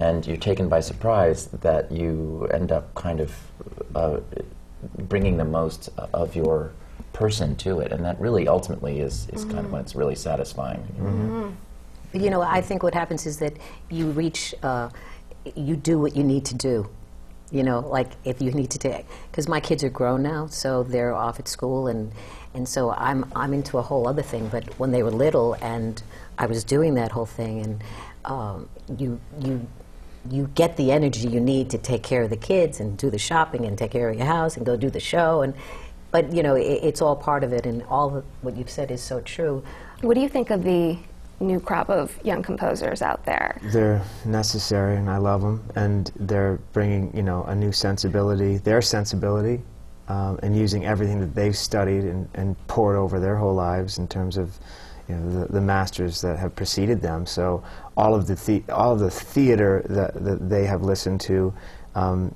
[0.00, 3.36] and you're taken by surprise that you end up kind of
[3.94, 4.18] uh,
[4.98, 6.72] bringing the most of your
[7.12, 10.82] person to it, and that really ultimately is, is kind of when it's really satisfying.
[12.12, 13.52] You know, I think what happens is that
[13.90, 14.88] you reach, uh,
[15.54, 16.88] you do what you need to do.
[17.52, 20.84] You know, like if you need to take, because my kids are grown now, so
[20.84, 22.12] they're off at school, and
[22.54, 24.48] and so I'm I'm into a whole other thing.
[24.48, 26.00] But when they were little, and
[26.38, 27.84] I was doing that whole thing, and
[28.24, 29.66] um, you you
[30.28, 33.18] you get the energy you need to take care of the kids and do the
[33.18, 35.54] shopping and take care of your house and go do the show, and
[36.10, 38.90] but you know it, it's all part of it, and all of what you've said
[38.90, 39.62] is so true.
[40.02, 40.98] What do you think of the
[41.40, 43.58] new crop of young composers out there?
[43.72, 45.64] They're necessary, and I love them.
[45.74, 49.62] And they're bringing, you know, a new sensibility, their sensibility,
[50.08, 54.06] um, and using everything that they've studied and, and poured over their whole lives in
[54.06, 54.58] terms of,
[55.10, 57.26] you know, the, the masters that have preceded them.
[57.26, 57.62] So
[57.96, 61.52] all of the, the all of the theater that, that they have listened to.
[61.94, 62.34] Um,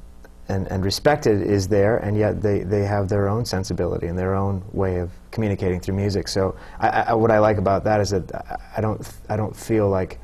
[0.49, 4.35] and, and respected is there, and yet they, they have their own sensibility and their
[4.35, 6.29] own way of communicating through music.
[6.29, 9.01] So I, I, what I like about that is that I- don't,
[9.31, 10.21] I don't feel like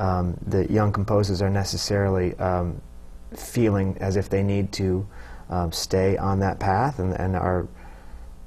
[0.00, 2.80] um, the young composers are necessarily um,
[3.36, 5.06] feeling as if they need to
[5.48, 7.68] um, stay on that path and, and are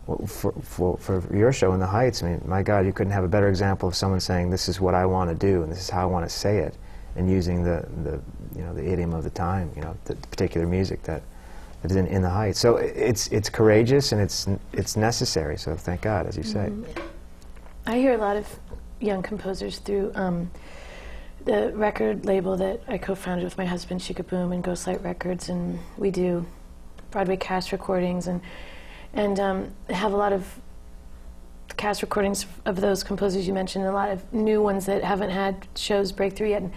[0.06, 3.24] for, for, for your show in the Heights, I mean, my God, you couldn't have
[3.24, 5.80] a better example of someone saying, "This is what I want to do, and this
[5.80, 6.76] is how I want to say it,"
[7.16, 8.22] and using the, the
[8.56, 11.24] you know the idiom of the time, you know, the particular music that,
[11.82, 12.60] that is in, in the Heights.
[12.60, 15.58] So it's it's courageous and it's it's necessary.
[15.58, 16.72] So thank God, as you say.
[17.88, 18.47] I hear a lot of
[18.99, 20.49] young composers through um,
[21.45, 26.10] the record label that I co-founded with my husband, Sh-K-Boom, and Ghostlight Records, and we
[26.10, 26.45] do
[27.12, 28.41] Broadway cast recordings, and
[29.16, 30.45] and um, have a lot of
[31.78, 35.32] cast recordings of those composers you mentioned, and a lot of new ones that haven't
[35.32, 36.61] had shows break through yet.
[36.61, 36.72] And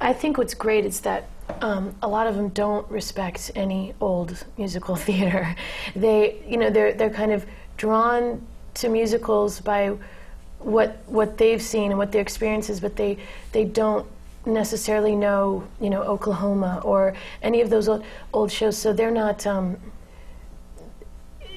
[0.00, 1.28] I think what's great is that
[1.60, 5.54] um, a lot of them don't respect any old musical theater.
[5.94, 7.44] They, you know, they're they're kind of
[7.76, 9.96] drawn to musicals by
[10.58, 13.18] what what they've seen and what their experience is, but they
[13.52, 14.06] they don't
[14.46, 18.76] necessarily know, you know, Oklahoma or any of those old, old shows.
[18.76, 19.46] So they're not.
[19.46, 19.76] Um,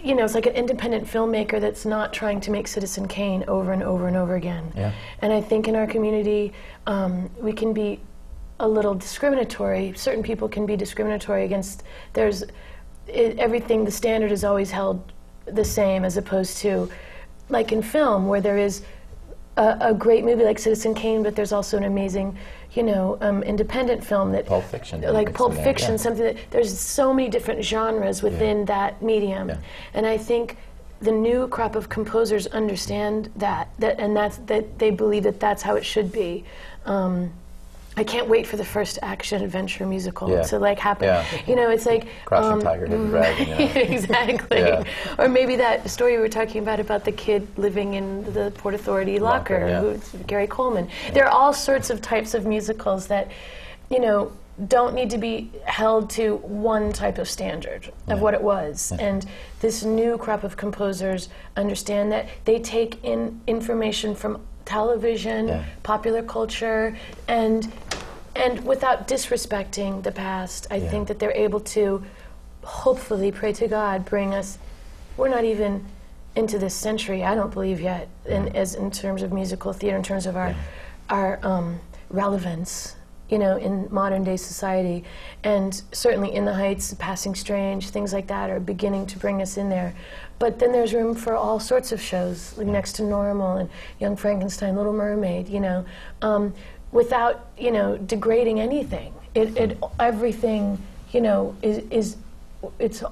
[0.08, 3.74] you know, it's like an independent filmmaker that's not trying to make Citizen Kane over
[3.74, 4.72] and over and over again.
[4.76, 4.94] Yeah.
[5.22, 6.54] And I think in our community,
[6.86, 8.00] um, we can be
[8.60, 9.94] a little discriminatory.
[9.96, 11.84] Certain people can be discriminatory against.
[12.14, 13.86] There's i everything.
[13.86, 15.12] The standard is always held
[15.46, 16.90] the same, as opposed to,
[17.50, 18.84] like in film, where there is
[19.58, 22.38] a, a great movie like Citizen Kane, but there's also an amazing,
[22.74, 25.02] you know, um, independent film that Pulp Fiction.
[25.02, 25.98] like Pulp there, Fiction, yeah.
[25.98, 29.58] something that there's so many different genres within that medium, Yeah.
[29.94, 30.58] and I think
[31.02, 35.62] the new crop of composers understand that, that and that's that they believe that that's
[35.62, 36.44] how it should be.
[36.86, 37.32] Um,
[37.98, 40.44] I can't wait for the first action adventure musical Yeah.
[40.44, 41.08] to like happen.
[41.08, 41.26] Yeah.
[41.48, 43.48] You know, it's like Crouching um, Tiger, Hidden Dragon.
[43.48, 43.56] Yeah.
[43.96, 44.60] exactly.
[44.60, 44.84] Yeah.
[45.18, 48.76] Or maybe that story we were talking about about the kid living in the Port
[48.76, 50.88] Authority locker, Locker, who's Gary Coleman.
[51.14, 53.32] There are all sorts of types of musicals that,
[53.90, 54.32] you know,
[54.68, 58.92] don't need to be held to one type of standard of what it was.
[59.00, 59.26] And
[59.60, 65.64] this new crop of composers understand that they take in information from television, Yeah.
[65.84, 66.96] popular culture,
[67.28, 67.72] and
[68.36, 70.90] and without disrespecting the past, I Yeah.
[70.92, 72.04] think that they're able to
[72.64, 74.60] hopefully pray to God bring us
[75.16, 75.84] we're not even
[76.36, 80.04] into this century I don't believe yet in as in terms of musical theater in
[80.04, 80.54] terms of our
[81.10, 81.80] our um,
[82.12, 82.97] relevance
[83.30, 85.04] you know in modern day society.
[85.44, 89.58] And certainly in the heights passing strange things like that are beginning to bring us
[89.58, 89.96] in there.
[90.40, 93.70] But then there's room for all sorts of shows like next to normal and
[94.00, 95.86] young frankenstein little mermaid you know.
[96.22, 96.54] Um,
[96.92, 99.14] without you know degrading anything.
[99.36, 102.18] It, it everything you know is is
[102.80, 103.04] it's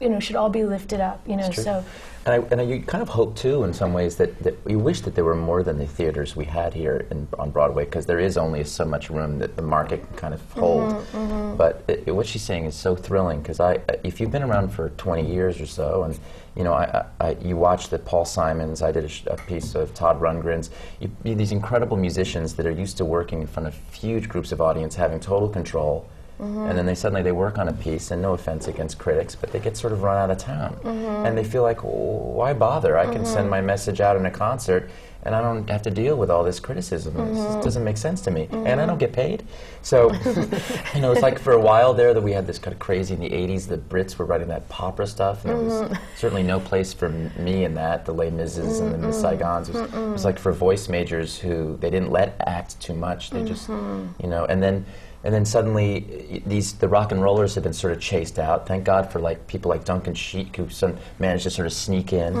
[0.00, 1.84] you know should all be lifted up you know so
[2.26, 4.78] And, I, and I, you kind of hope too, in some ways, that, that you
[4.78, 8.04] wish that there were more than the theaters we had here in, on Broadway, because
[8.04, 10.92] there is only so much room that the market can kind of mm-hmm, hold.
[11.12, 11.56] Mm-hmm.
[11.56, 14.68] But it, it- what she's saying is so thrilling, because I, if you've been around
[14.70, 16.18] for 20 years or so, and
[16.54, 18.82] you know, I, I, you watch the Paul Simons.
[18.82, 20.68] I did a, sh- a piece of Todd Rundgren's.
[21.00, 24.52] You, you, these incredible musicians that are used to working in front of huge groups
[24.52, 26.06] of audience, having total control.
[26.38, 26.98] And then they mm-hmm.
[26.98, 29.92] suddenly they work on a piece, and no offense against critics, but they get sort
[29.92, 31.26] of run out of town, mm-hmm.
[31.26, 32.96] and they feel like, "Well, why bother?
[32.96, 33.66] I can send my mm-hmm.
[33.66, 34.88] message out in a concert,
[35.24, 37.14] and I don't have to deal with all this criticism.
[37.14, 39.42] This just doesn't make sense to me, and I don't get paid."
[39.82, 40.12] So,
[40.94, 43.14] you know, it's like for a while there that we had this kind of crazy
[43.14, 43.66] in the '80s.
[43.66, 47.32] The Brits were writing that opera stuff, and there was certainly no place for m-
[47.36, 48.04] me in that.
[48.04, 49.70] The Les Mises and the Miss Saigons.
[49.70, 53.30] It was, it was like for voice majors who they didn't let act too much.
[53.30, 54.86] They just, you know, and then
[55.24, 58.66] and then suddenly these the rock and rollers have been sort of chased out.
[58.66, 62.12] Thank God for like people like Duncan Sheik who some, managed to sort of sneak
[62.12, 62.36] in,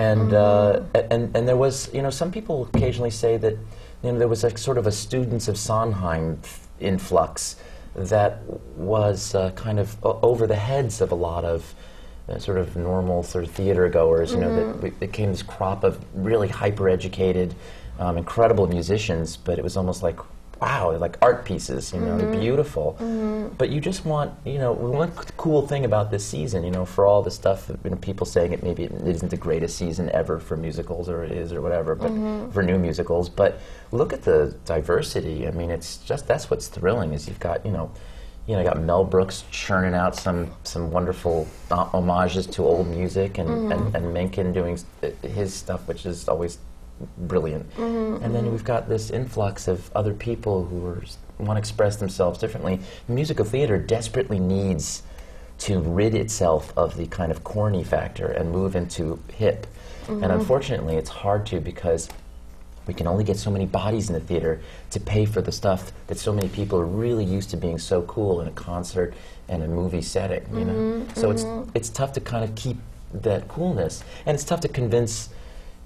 [0.00, 3.54] and uh, and and there was you know some people occasionally say that
[4.02, 7.56] you know there was a sort of a students of Sondheim f- influx
[7.94, 8.42] that
[8.76, 11.74] was uh, kind of o- over the heads of a lot of
[12.28, 14.32] uh, sort of normal sort of theater goers.
[14.32, 17.54] You know, that we- it came this crop of really hyper educated,
[17.98, 20.18] um, incredible musicians, but it was almost like.
[20.60, 22.40] Wow, like art pieces, you know, they're mm-hmm.
[22.40, 22.96] beautiful.
[23.00, 23.54] Mm-hmm.
[23.56, 27.06] But you just want, you know, one cool thing about this season, you know, for
[27.06, 30.38] all the stuff, you know, people saying it maybe it isn't the greatest season ever
[30.38, 32.50] for musicals, or it is, or whatever, but mm-hmm.
[32.50, 33.30] for new musicals.
[33.30, 33.58] But
[33.90, 35.48] look at the diversity.
[35.48, 37.90] I mean, it's just that's what's thrilling is you've got, you know,
[38.46, 43.38] you know, you got Mel Brooks churning out some some wonderful homages to old music,
[43.38, 44.78] and, and, and Menken doing
[45.22, 46.58] his stuff, which is always
[47.18, 47.70] brilliant.
[47.76, 48.24] Mm-hmm.
[48.24, 51.02] And then we've got this influx of other people who are,
[51.38, 52.80] want to express themselves differently.
[53.08, 55.02] Musical theater desperately needs
[55.58, 59.66] to rid itself of the kind of corny factor and move into hip.
[60.08, 60.30] And mm-hmm.
[60.32, 62.08] unfortunately, it's hard to because
[62.86, 65.92] we can only get so many bodies in the theater to pay for the stuff
[66.08, 69.14] that so many people are really used to being so cool in a concert
[69.48, 70.44] and a movie setting.
[70.52, 71.20] You know, mm-hmm.
[71.20, 71.44] so it's
[71.74, 72.78] it's tough to kind of keep
[73.12, 75.28] that coolness, and it's tough to convince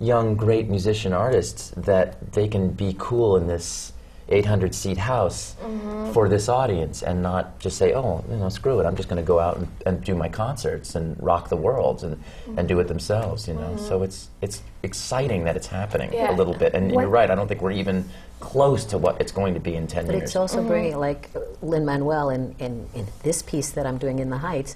[0.00, 3.92] young, great musician artists that they can be cool in this
[4.28, 6.12] 800 seat house mm-hmm.
[6.12, 9.22] for this audience and not just say, oh, you know, screw it, I'm just going
[9.22, 12.22] to go out and, and do my concerts and rock the world and,
[12.56, 13.60] and do it themselves, you know.
[13.60, 13.86] Mm-hmm.
[13.86, 16.34] So it's, it's exciting that it's happening Yeah.
[16.34, 16.74] a little bit.
[16.74, 18.08] And you're right, I don't think we're even
[18.40, 20.22] close to what it's going to be in 10 But years.
[20.24, 20.68] it's also mm-hmm.
[20.68, 21.30] bringing, like
[21.60, 24.74] Lin Manuel in, in, in this piece that I'm doing in the Heights,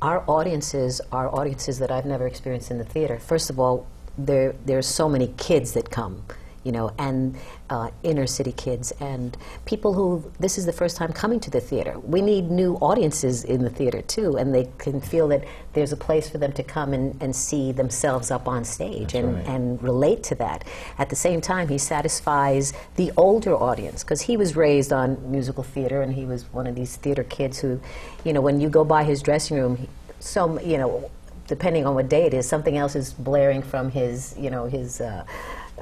[0.00, 3.18] our audiences are audiences that I've never experienced in the theater.
[3.18, 3.86] First of all,
[4.18, 6.22] there there's so many kids that come,
[6.64, 7.36] you know, and
[7.70, 11.60] uh, inner city kids and people who this is the first time coming to the
[11.60, 11.98] theater.
[12.00, 15.44] We need new audiences in the theater too, and they can feel that
[15.74, 19.36] there's a place for them to come and, and see themselves up on stage and,
[19.36, 19.46] right.
[19.46, 20.64] and relate to that.
[20.98, 25.62] At the same time, he satisfies the older audience because he was raised on musical
[25.62, 27.80] theater and he was one of these theater kids who,
[28.24, 29.88] you know, when you go by his dressing room, he,
[30.20, 31.10] so you know,
[31.48, 35.00] depending on what day it is, something else is blaring from his, you know, his.
[35.00, 35.24] Uh,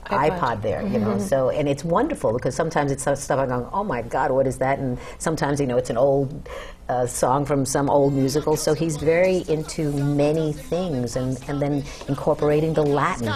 [0.07, 0.39] iPod.
[0.39, 1.19] iPod there, you know.
[1.19, 4.59] So and it's wonderful because sometimes it's stuff I'm going, oh my God, what is
[4.59, 4.79] that?
[4.79, 6.49] And sometimes you know it's an old
[6.89, 8.57] uh, song from some old musical.
[8.57, 13.27] So he's very into many things and and then incorporating the Latin.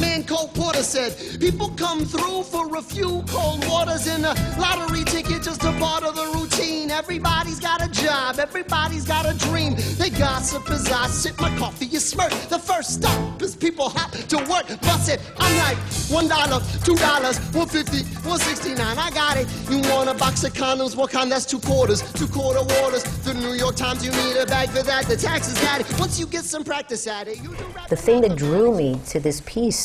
[0.00, 5.04] Man Cole Porter said, people come through for a few cold waters and a lottery
[5.04, 6.90] ticket just to part of the routine.
[6.90, 9.74] Everybody's got a job, everybody's got a dream.
[9.98, 12.30] They gossip as I sip my coffee, you smirk.
[12.48, 14.66] The first stop is people have to work.
[14.82, 15.78] Bust it, I'm like
[16.10, 18.98] one dollar, two dollars, one fifty, one sixty nine.
[18.98, 19.48] I got it.
[19.70, 20.96] You want a box of condoms?
[20.96, 21.30] What kind?
[21.30, 23.02] That's two quarters, two quarter waters.
[23.24, 25.06] The New York Times, you need a bag for that.
[25.06, 25.98] The taxes got it.
[25.98, 29.20] Once you get some practice at it, you do the thing that drew me to
[29.20, 29.83] this piece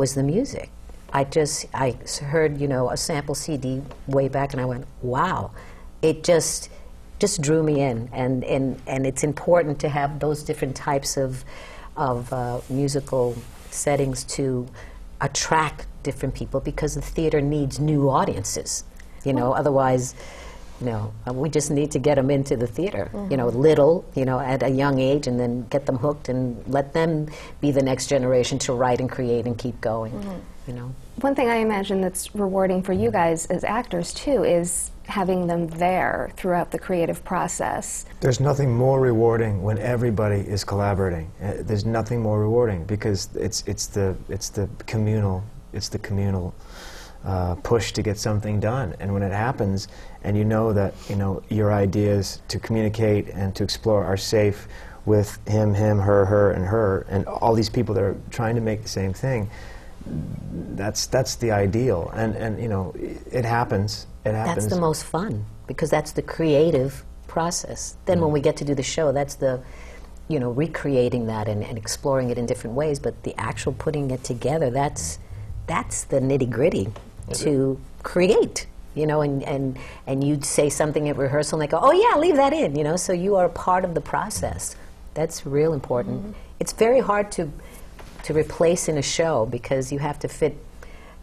[0.00, 0.70] was the music.
[1.12, 5.50] I just I heard you know a sample CD way back, and I went, wow!
[6.00, 6.70] It just
[7.18, 11.44] just drew me in, and and and it's important to have those different types of
[11.96, 13.36] of uh, musical
[13.70, 14.66] settings to
[15.20, 18.84] attract different people because the theater needs new audiences.
[19.24, 20.14] You know, otherwise.
[20.80, 23.10] You know, uh, we just need to get them into the theater.
[23.30, 26.62] You know, little, you know, at a young age, and then get them hooked, and
[26.66, 27.28] let them
[27.60, 30.12] be the next generation to write and create and keep going.
[30.66, 34.90] You know, One thing I imagine that's rewarding for you guys as actors too is
[35.06, 38.06] having them there throughout the creative process.
[38.20, 41.30] There's nothing more rewarding when everybody is collaborating.
[41.42, 46.54] Uh, there's nothing more rewarding because it's it's the it's the communal it's the communal
[47.24, 48.94] uh, push to get something done.
[49.00, 49.88] And when it happens,
[50.24, 54.68] and you know that you know your ideas to communicate and to explore are safe
[55.06, 58.60] with him, him, her, her, and her, and all these people that are trying to
[58.60, 59.50] make the same thing.
[60.74, 64.06] That's that's the ideal, and and you know it happens.
[64.24, 64.64] It happens.
[64.64, 67.96] that's the most fun because that's the creative process.
[68.06, 69.60] Then when we get to do the show, that's the
[70.28, 72.98] you know recreating that and, and exploring it in different ways.
[72.98, 75.18] But the actual putting it together, that's
[75.66, 76.88] that's the nitty gritty
[77.34, 78.66] to create.
[78.96, 82.18] You know, and, and, and you'd say something at rehearsal and they go, oh, yeah,
[82.18, 84.74] leave that in, you know, so you are part of the process.
[85.14, 86.34] That's real important.
[86.58, 87.52] It's very hard to,
[88.24, 90.56] to replace in a show because you have to fit,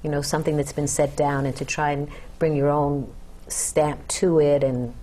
[0.01, 2.07] you know, something that's been set down and to try and
[2.39, 3.13] bring your own
[3.49, 4.93] stamp to it, and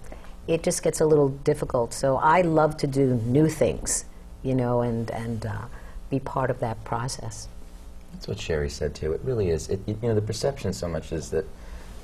[0.48, 1.92] it just gets a little difficult.
[1.92, 4.06] So I love to do new things,
[4.42, 5.66] you know, and, and uh,
[6.08, 7.48] be part of that process.
[8.14, 9.12] That's what Sherie said too.
[9.12, 9.68] It really is.
[9.68, 11.44] It, you know, the perception so much is that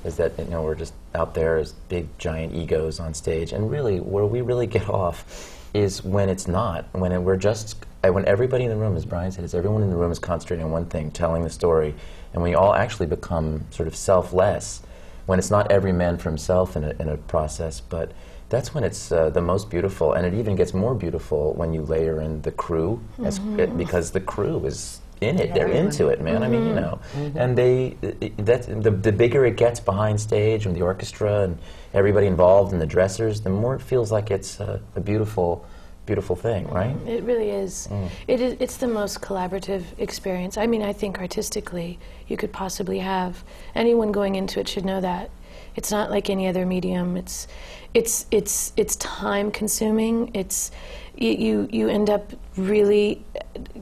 [0.03, 3.71] is that you know we're just out there as big giant egos on stage, and
[3.71, 6.85] really where we really get off is when it's not.
[6.91, 9.89] When it, we're just when everybody in the room, as Brian said, is everyone in
[9.89, 11.93] the room is concentrating on one thing, telling the story,
[12.33, 14.81] and we all actually become sort of selfless
[15.27, 18.11] when it's not every man for himself in a, in a process, but
[18.49, 21.83] that's when it's uh, the most beautiful, and it even gets more beautiful when you
[21.83, 25.53] layer in the crew, as, it, because the crew is in it.
[25.53, 26.43] They're into it, man.
[26.43, 26.99] I mean, you know,
[27.35, 27.95] and they
[28.37, 31.57] that's the, the bigger it gets behind stage and the orchestra and
[31.93, 35.65] everybody involved and the dressers, the more it feels like it's uh, a beautiful,
[36.05, 36.95] beautiful thing, right?
[37.07, 37.87] It really is.
[38.27, 38.57] It is.
[38.59, 40.57] It's the most collaborative experience.
[40.57, 43.43] I mean, I think artistically, you could possibly have.
[43.75, 45.29] Anyone going into it should know that.
[45.75, 47.15] It's not like any other medium.
[47.15, 47.47] It's,
[47.93, 50.31] it's, it's, it's time consuming.
[50.33, 50.71] It's,
[51.17, 53.23] you, you, end up really,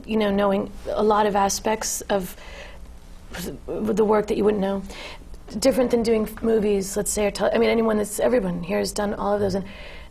[0.04, 2.36] you know, knowing a lot of aspects of
[3.66, 4.82] the work that you wouldn't know.
[5.58, 9.14] Different than doing movies, let's say, or I mean, anyone that's everyone here has done
[9.14, 9.64] all of those, and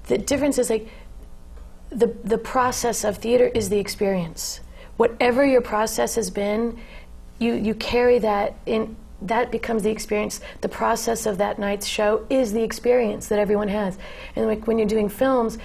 [0.08, 0.90] the difference is like
[1.90, 4.60] the the process of theater is the experience.
[4.98, 6.78] Whatever your process has been,
[7.40, 8.96] you you carry that in.
[9.22, 10.40] That becomes the experience.
[10.62, 13.98] The process of that night's show is the experience that everyone has.
[14.38, 15.58] And like when you're doing films,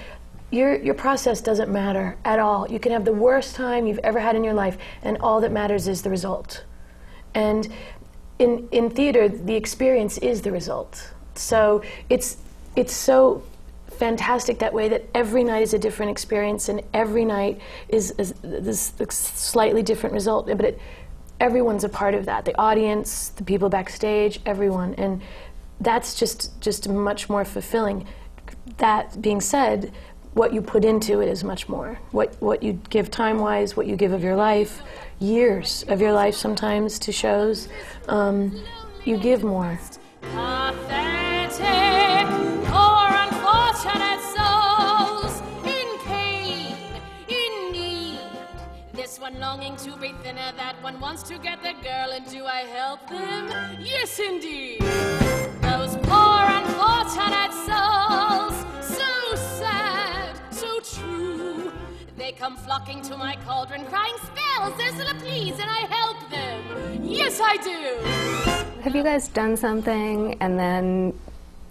[0.50, 2.70] your your process doesn't matter at all.
[2.70, 5.52] You can have the worst time you've ever had in your life, and all that
[5.52, 6.64] matters is the result.
[7.34, 7.68] And
[8.38, 11.12] in, in theater, the experience is the result.
[11.34, 12.36] So it's,
[12.76, 13.42] it's so
[13.88, 18.34] fantastic that way that every night is a different experience and every night is, is
[18.42, 20.46] this slightly different result.
[20.46, 20.80] But it,
[21.40, 24.94] everyone's a part of that the audience, the people backstage, everyone.
[24.94, 25.20] And
[25.80, 28.06] that's just, just much more fulfilling.
[28.78, 29.92] That being said,
[30.34, 31.98] what you put into it is much more.
[32.10, 34.82] What, what you give time wise, what you give of your life,
[35.20, 37.68] years of your life sometimes to shows,
[38.08, 38.62] um,
[39.04, 39.78] you give more.
[49.20, 52.58] One longing to be thinner, that one wants to get the girl, and do I
[52.60, 53.78] help them?
[53.80, 54.82] Yes, indeed.
[55.62, 56.33] Those poor
[62.24, 67.04] They come flocking to my cauldron, crying spells, Ursula, please, and I help them.
[67.04, 68.80] Yes, I do.
[68.80, 71.12] Have you guys done something and then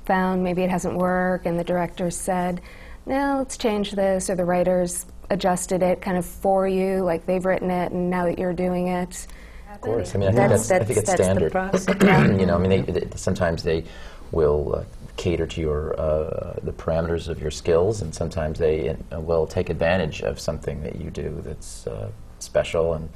[0.05, 2.61] found maybe it hasn't worked and the director said,
[3.07, 7.43] no, let's change this, or the writers adjusted it kind of for you, like they've
[7.43, 9.25] written it and now that you're doing it?
[9.73, 10.13] Of course.
[10.13, 11.47] I mean, I think That's- that's, I think it's that's- standard.
[11.47, 12.39] the process.
[12.39, 13.85] you know, I mean, they, they, sometimes they
[14.31, 14.83] will uh,
[15.15, 19.69] cater to your uh, the parameters of your skills, and sometimes they uh, will take
[19.69, 22.09] advantage of something that you do that's uh,
[22.39, 22.93] special.
[22.93, 23.09] And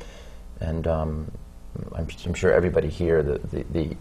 [0.59, 1.31] and um,
[1.95, 3.95] I'm, I'm sure everybody here, the the, the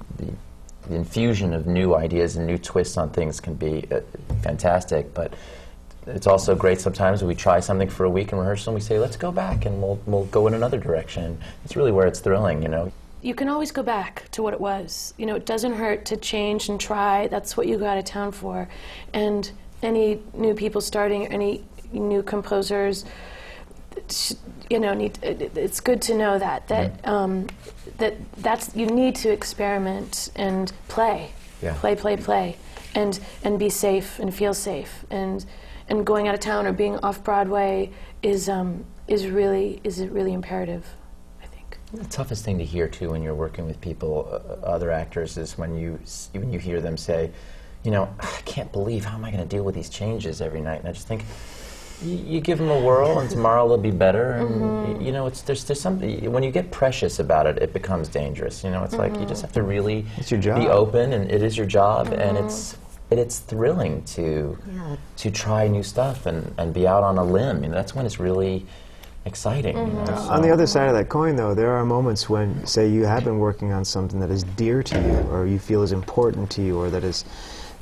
[0.88, 4.01] the infusion of new ideas and new twists on things can be uh,
[4.42, 5.32] fantastic, but
[6.07, 8.80] it's also great sometimes when we try something for a week in rehearsal and we
[8.80, 11.38] say, let's go back and we'll, we'll go in another direction.
[11.64, 12.92] It's really where it's thrilling, you know.
[13.27, 15.12] You can always go back to what it was.
[15.18, 17.27] You know, it doesn't hurt to change and try.
[17.27, 18.68] That's what you go out of town for.
[19.12, 19.51] And
[19.83, 23.05] any new people starting, any new composers,
[24.70, 27.49] you know, need, it, it's good to know that that um,
[27.99, 31.74] that that's you need to experiment and play, Yeah.
[31.81, 32.57] play, play, play,
[32.95, 35.45] and and be safe and feel safe and
[35.89, 37.91] and going out of town or being off Broadway
[38.22, 40.87] is um, is really is really imperative.
[41.87, 42.03] I think.
[42.03, 45.37] The toughest thing to hear too when you're working with people, uh, uh other actors,
[45.37, 45.99] is when you
[46.32, 47.30] when you hear them say,
[47.84, 50.61] you know, I can't believe how am I going to deal with these changes every
[50.61, 51.22] night, and I just think.
[52.03, 54.32] y- You give them a whirl, and tomorrow they'll be better.
[54.32, 55.03] And y- mm-hmm.
[55.03, 58.64] you know, it's there's there's something when you get precious about it, it becomes dangerous.
[58.64, 59.28] You know, it's like you mm-hmm.
[59.28, 60.59] just have to really It's your job.
[60.61, 62.47] be open, and it is your job, and mm-hmm.
[62.47, 62.76] it's
[63.11, 64.97] it, it's thrilling to Yeah.
[65.22, 67.62] to try new stuff and, and be out on a limb.
[67.62, 68.66] You know, that's when it's really
[69.27, 69.77] exciting.
[69.77, 72.64] You know, so- On the other side of that coin, though, there are moments when,
[72.66, 75.83] say, you have been working on something that is dear to you, or you feel
[75.83, 77.24] is important to you, or that is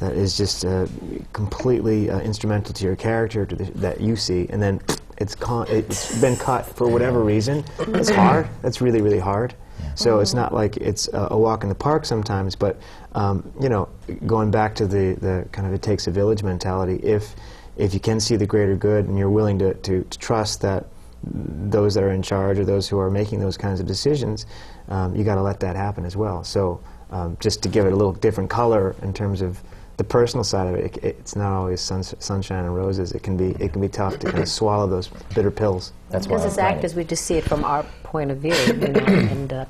[0.01, 0.87] that is just uh,
[1.33, 4.81] completely uh, instrumental to your character to the, that you see, and then
[5.19, 7.65] it's con- it's been cut for whatever reason.
[7.79, 8.49] It's hard.
[8.63, 9.55] That's really really hard.
[9.95, 12.77] So it's not like it's a, a walk in the park sometimes, but
[13.15, 13.89] um, you know,
[14.27, 16.97] going back to the, the kind of it takes a village mentality.
[16.97, 17.37] If
[17.77, 20.87] if you can see the greater good and you're willing to, to, to trust that
[21.27, 24.47] those that are in charge or those who are making those kinds of decisions,
[24.89, 26.45] um, you got to let that happen as well.
[26.45, 29.63] So um, just to give it a little different color in terms of
[29.97, 33.13] the personal side of it, it it's not always sun, sunshine and roses.
[33.13, 35.93] It can be it can be tough to kind of swallow those bitter pills.
[36.11, 38.39] that's why Because I'm as trying actors, we just see it from our point of
[38.39, 39.65] view, you know, and uh,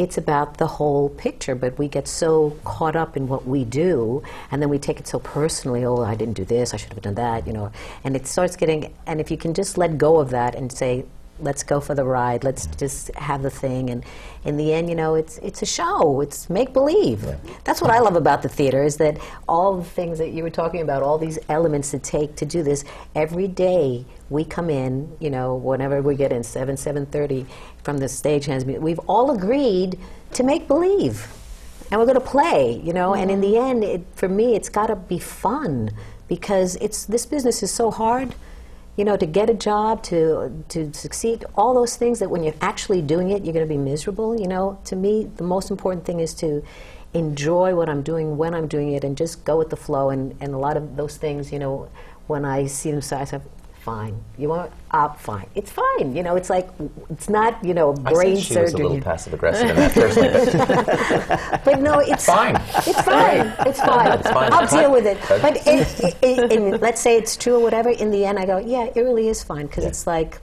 [0.00, 4.22] it's about the whole picture, but we get so caught up in what we do,
[4.50, 5.84] and then we take it so personally.
[5.84, 6.72] Oh, I didn't do this.
[6.72, 7.46] I should have done that.
[7.46, 7.70] You know,
[8.02, 8.94] and it starts getting.
[9.06, 11.04] And if you can just let go of that and say,
[11.42, 12.44] let's go for the ride.
[12.44, 13.90] Let's just have the thing.
[13.90, 14.04] And
[14.44, 16.20] in the end, you know, it's it's a show.
[16.20, 17.24] It's make believe.
[17.64, 19.18] That's what I love about the theater is that
[19.48, 22.62] all the things that you were talking about, all these elements that take to do
[22.62, 22.84] this.
[23.14, 27.46] Every day we come in, you know, whenever we get in seven seven thirty
[27.82, 29.98] from the stagehands, meeting, we've all agreed
[30.34, 31.26] to make believe.
[31.90, 33.52] And we're going to play, you know, and in mm-hmm.
[33.52, 35.90] the end, it, for me, it's got to be fun
[36.28, 38.32] because it's this business is so hard
[38.96, 42.60] you know, to get a job, to to succeed, all those things that when you're
[42.60, 44.38] actually doing it, you're going to be miserable.
[44.38, 46.62] You know, to me, the most important thing is to
[47.14, 50.10] enjoy what I'm doing when I'm doing it, and just go with the flow.
[50.10, 51.88] And, and a lot of those things, you know,
[52.26, 53.40] when I see them, so I say,
[53.80, 54.22] fine.
[54.38, 55.46] You want up, fine.
[55.54, 56.14] It's fine.
[56.14, 56.68] You know, it's like
[57.08, 59.92] it's not you know I brain said she was a little passive aggressive in that
[59.92, 61.60] personally.
[61.64, 62.56] but no, it's Fine.
[62.56, 63.46] It's fine.
[63.66, 64.18] It's fine.
[64.18, 64.52] It's fine.
[64.52, 65.18] I'll deal with it.
[65.28, 67.90] But it, it, it, let's say it's true or whatever.
[67.90, 70.38] In the end, I go, yeah, it really is fine because it's like,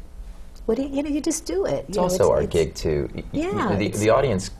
[0.66, 1.86] what do you, you know, you just do it.
[1.88, 3.10] It's you know, also our it's- gig too.
[3.32, 4.52] Yeah, the, the audience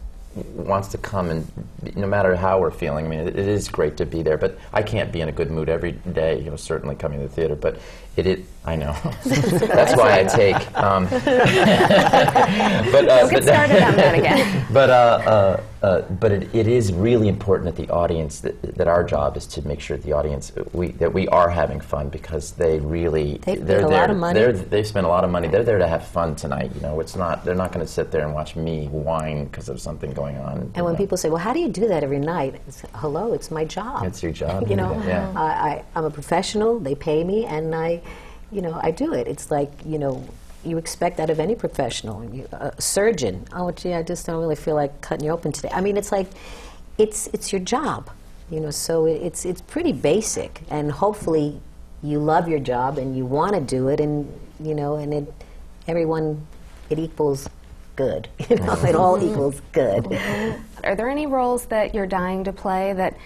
[0.56, 1.48] wants to come and
[1.96, 3.06] no matter how we're feeling.
[3.06, 5.32] I mean, it, it is great to be there, but I can't be in a
[5.32, 6.40] good mood every day.
[6.40, 7.80] You know, certainly coming to the theater, but
[8.18, 8.28] it.
[8.28, 8.92] it I know.
[9.26, 10.56] That's why I take.
[10.78, 14.66] Um, but uh, but- started on that again.
[14.74, 18.88] but uh, uh, uh, but it, it is really important that the audience that, that
[18.88, 22.10] our job is to make sure that the audience we that we are having fun
[22.10, 24.40] because they really They they're paid a there lot of money.
[24.40, 27.00] they're they spend a lot of money they're there to have fun tonight you know
[27.00, 30.12] it's not they're not going to sit there and watch me whine because of something
[30.14, 32.60] going on And when people say, well, how do you do that every night?
[32.68, 34.04] It's, Hello, it's my job.
[34.06, 35.32] It's your job, you know, yeah.
[35.36, 36.80] I, I, I'm a professional.
[36.80, 38.02] They pay me, and I,
[38.52, 39.28] you know, I do it.
[39.28, 40.24] It's like, you know,
[40.64, 42.24] you expect that of any professional.
[42.24, 43.46] You, a surgeon.
[43.54, 45.70] Oh, gee, I just don't really feel like cutting you open today.
[45.72, 46.28] I mean, it's like,
[46.98, 48.10] it's it's your job,
[48.50, 48.72] you know.
[48.72, 51.60] So it, it's it's pretty basic, and hopefully,
[52.02, 55.34] you love your job and you want to do it, and you know, and it,
[55.88, 56.46] everyone,
[56.90, 57.48] it equals
[57.96, 58.28] good.
[58.50, 60.06] You know, it all equals good.
[60.84, 63.18] Are there any roles that you're dying to play that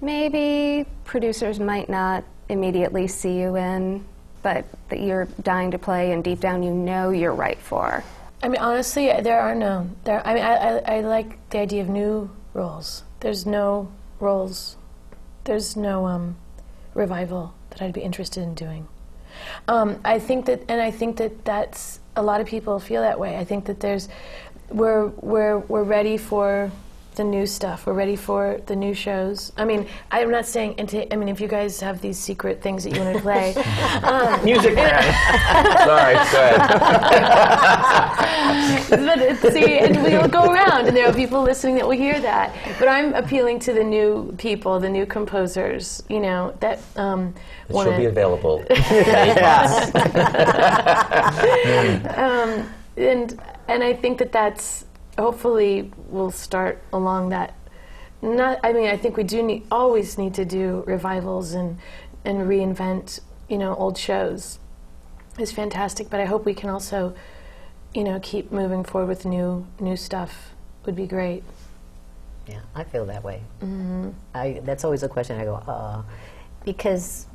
[0.00, 4.04] maybe producers might not immediately see you in,
[4.46, 8.04] but that you're dying to play and deep down you know you're right for?
[8.44, 9.90] I mean, honestly, there are no.
[10.04, 10.24] There.
[10.24, 13.02] I mean, I, I, I like the idea of new roles.
[13.18, 13.90] There's no
[14.20, 14.76] roles.
[15.42, 16.36] There's no um,
[16.94, 18.86] revival that I'd be interested in doing.
[19.66, 23.18] Um, I think that, and I think that that's a lot of people feel that
[23.18, 23.36] way.
[23.36, 24.08] I think that there's,
[24.68, 26.70] we're we're we're ready for
[27.16, 27.86] the new stuff.
[27.86, 29.52] We're ready for the new shows.
[29.56, 30.78] I mean, I'm not saying.
[30.78, 33.54] Into, I mean, if you guys have these secret things that you want to play,
[34.02, 35.02] um, music man
[35.84, 36.66] sorry go ahead
[38.90, 42.20] but it- see, and we'll go around, and there are people listening that will hear
[42.20, 42.54] that.
[42.78, 47.34] But I'm appealing to the new people, the new composers, you know, that um,
[47.68, 49.94] she'll be available in eight months.
[52.16, 54.85] um, and and I think that that's
[55.18, 57.54] hopefully we'll start along that.
[58.22, 61.78] Not, I mean, I think we do need always need to do revivals and
[62.24, 64.58] and reinvent, you know, old shows.
[65.38, 67.14] It's fantastic, but I hope we can also,
[67.94, 70.54] you know, keep moving forward with new new stuff.
[70.86, 71.42] Would be great.
[72.46, 73.42] Yeah, I feel that way.
[74.34, 76.02] I, that's always a question I go, uh,
[76.64, 77.26] because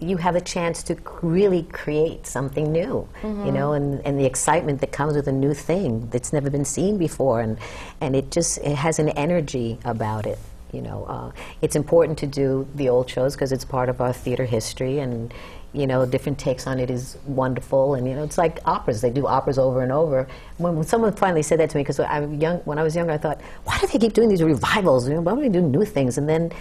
[0.00, 3.08] you have a chance to really create something new,
[3.46, 6.64] you know, and, and the excitement that comes with a new thing that's never been
[6.64, 7.58] seen before, and,
[8.00, 10.38] and it just it has an energy about it.
[10.72, 11.32] You know, uh,
[11.62, 15.32] it's important to do the old shows because it's part of our theater history, and
[15.72, 17.94] you know, different takes on it is wonderful.
[17.94, 20.28] And you know, it's like operas; they do operas over and over.
[20.58, 23.12] When, when someone finally said that to me, because I young, when I was younger,
[23.12, 25.08] I thought, why do they keep doing these revivals?
[25.08, 26.18] You know, why don't they do new things?
[26.18, 26.52] And then,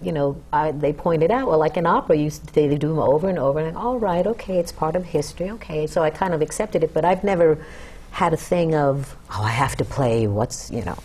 [0.00, 3.28] you know, I, they pointed out, well, like in opera, you, they, do them over
[3.28, 3.58] and over.
[3.58, 5.50] And I, all right, okay, it's part of history.
[5.50, 7.58] Okay, so I kind of accepted it, but I've never
[8.12, 10.26] had a thing of, oh, I have to play.
[10.26, 10.98] What's you know.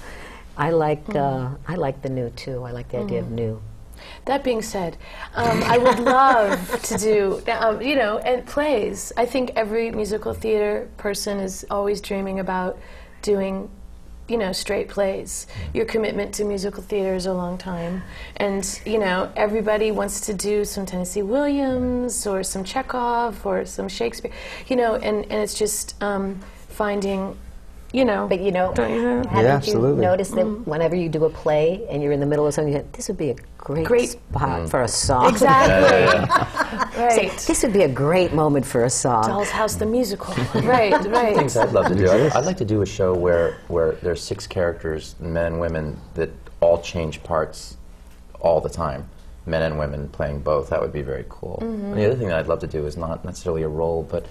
[0.56, 2.64] I like uh, I like the new too.
[2.64, 3.62] I like the idea of new.
[4.26, 4.98] That being said,
[5.36, 9.12] um, I would love to do, um, you know, and plays.
[9.18, 12.78] I think every musical theater person is always dreaming about
[13.22, 13.70] doing,
[14.28, 15.48] you know, straight plays.
[15.74, 18.04] Your commitment to musical theater is a long time,
[18.38, 23.90] and you know, everybody wants to do some Tennessee Williams or some Chekhov or some
[23.90, 24.32] Shakespeare,
[24.68, 27.38] you know, and and it's just um, finding
[27.94, 28.28] you know.
[28.28, 29.24] But you know, Don't you know?
[29.30, 30.70] haven't Yeah, you noticed that mm-hmm.
[30.70, 33.08] whenever you do a play and you're in the middle of something, you think, this
[33.08, 34.70] would be a great, Great- spot mm.
[34.70, 35.30] for a song.
[35.30, 36.30] exactly.
[36.94, 37.38] Say, right.
[37.48, 39.24] this would be a great moment for a song.
[39.28, 40.34] Doll's House the musical.
[40.62, 41.36] right, right.
[41.36, 42.10] things I'd love to do.
[42.10, 46.00] I'd, I'd like to do a show where where there's six characters, men and women,
[46.16, 46.30] that
[46.60, 47.78] all change parts
[48.40, 49.10] all the time.
[49.46, 50.70] Men and women playing both.
[50.70, 51.58] That would be very cool.
[51.62, 54.26] And the other thing that I'd love to do is not necessarily a role, but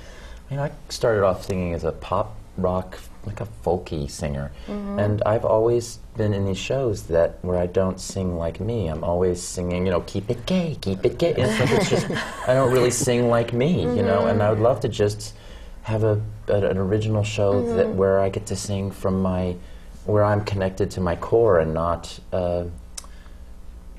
[0.51, 4.99] you know, I started off singing as a pop rock, like a folky singer, mm-hmm.
[4.99, 8.89] and I've always been in these shows that where I don't sing like me.
[8.89, 11.35] I'm always singing, you know, keep it gay, keep it gay.
[11.37, 12.11] It's, like it's just
[12.49, 14.21] I don't really sing like me, you know.
[14.21, 14.29] Mm-hmm.
[14.29, 15.35] And I would love to just
[15.83, 17.77] have a, a- an original show mm-hmm.
[17.77, 19.57] that where I get to sing from my
[20.05, 22.65] where I'm connected to my core and not uh,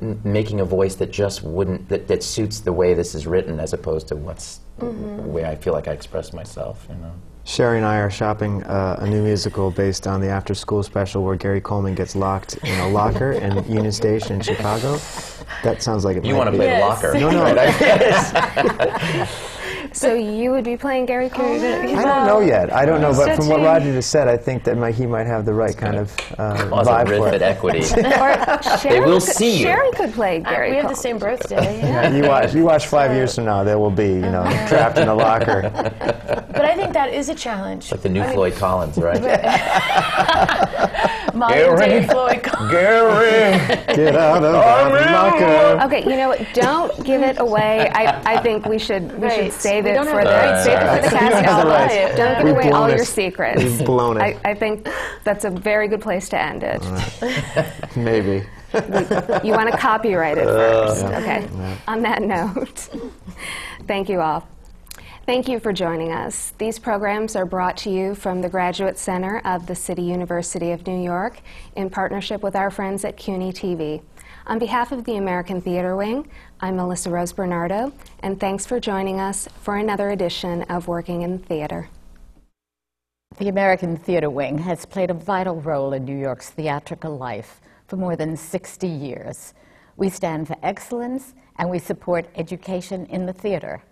[0.01, 3.74] making a voice that just wouldn't that, that suits the way this is written as
[3.74, 6.86] opposed to what's the way I feel like I express myself.
[6.89, 7.13] You know.
[7.45, 11.23] Sherie and I are shopping uh, a new musical based on the after school special
[11.23, 14.97] where Gary Coleman gets locked in a locker in Union Station in Chicago.
[15.63, 17.01] That sounds like it You want to play Yes.
[17.01, 17.19] the locker?
[17.19, 17.43] No, no.
[17.53, 19.29] Right?
[19.93, 21.43] So you would be playing Gary Cooper?
[21.43, 22.73] I don't know yet.
[22.73, 25.27] I don't know, but from what Roger just said, I think that might, he might
[25.27, 27.41] have the right kind of uh, vibe for it.
[27.41, 27.79] equity.
[28.23, 29.65] Or Sherie will could, see you.
[29.65, 31.79] Sherie could play Uh, Gary we have the same birthday.
[31.79, 32.09] Yeah.
[32.13, 35.07] You watch, you watch five years from now, there will be, you know, trapped in
[35.07, 35.71] a locker.
[36.53, 37.91] But I think that is a challenge.
[37.91, 39.19] like the new Floyd Collins, right?
[41.33, 42.05] Modern Gary.
[42.07, 42.71] Floyd Collins.
[42.71, 43.95] Gary.
[43.95, 45.85] Get out of the locker.
[45.85, 46.45] Okay, you know what?
[46.53, 47.89] Don't give it away.
[47.89, 49.53] I, I think we should we should Right.
[49.84, 51.71] Save it don't for the the save it for the cast have the album.
[51.71, 52.17] rights.
[52.17, 53.63] Don't give We've away all blown your secrets.
[53.63, 54.21] We've blown it.
[54.21, 54.88] I, I think
[55.23, 56.81] that's a very good place to end it.
[57.95, 58.45] Maybe.
[59.43, 61.03] You want to copyright it first.
[61.03, 61.77] Uh, okay.
[61.88, 62.89] On that note,
[63.88, 64.47] thank you all.
[65.25, 66.51] Thank you for joining us.
[66.57, 70.86] These programs are brought to you from the Graduate Center of the City University of
[70.86, 71.39] New York
[71.77, 74.01] in partnership with our friends at CUNY TV.
[74.47, 76.29] On behalf of the American Theater Wing,
[76.64, 77.91] I'm Melissa Rose Bernardo,
[78.22, 81.89] and thanks for joining us for another edition of Working in Theater.
[83.38, 87.97] The American Theater Wing has played a vital role in New York's theatrical life for
[87.97, 89.53] more than 60 years.
[89.97, 93.84] We stand for excellence and we support education in the theater.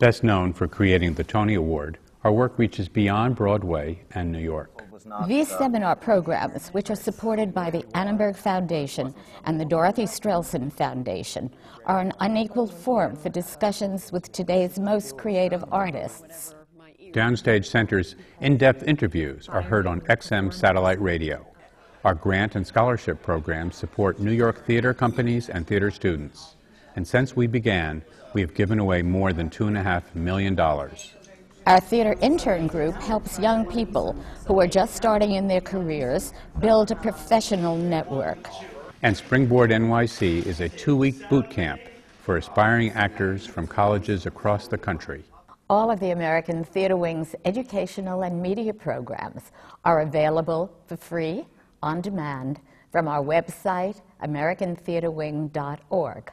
[0.00, 4.71] Best known for creating the Tony Award, our work reaches beyond Broadway and New York.
[5.26, 11.52] These seminar programs, which are supported by the Annenberg Foundation and the Dorothy Strelsin Foundation,
[11.86, 16.54] are an unequaled forum for discussions with today's most creative artists.
[17.12, 21.46] Downstage Center's in depth interviews are heard on XM Satellite Radio.
[22.04, 26.56] Our grant and scholarship programs support New York theater companies and theater students.
[26.96, 28.02] And since we began,
[28.34, 30.56] we have given away more than $2.5 million.
[31.66, 36.90] Our theater intern group helps young people who are just starting in their careers build
[36.90, 38.48] a professional network.
[39.02, 41.80] And Springboard NYC is a two week boot camp
[42.22, 45.22] for aspiring actors from colleges across the country.
[45.70, 49.52] All of the American Theater Wing's educational and media programs
[49.84, 51.46] are available for free,
[51.80, 52.58] on demand,
[52.90, 56.32] from our website, americantheaterwing.org.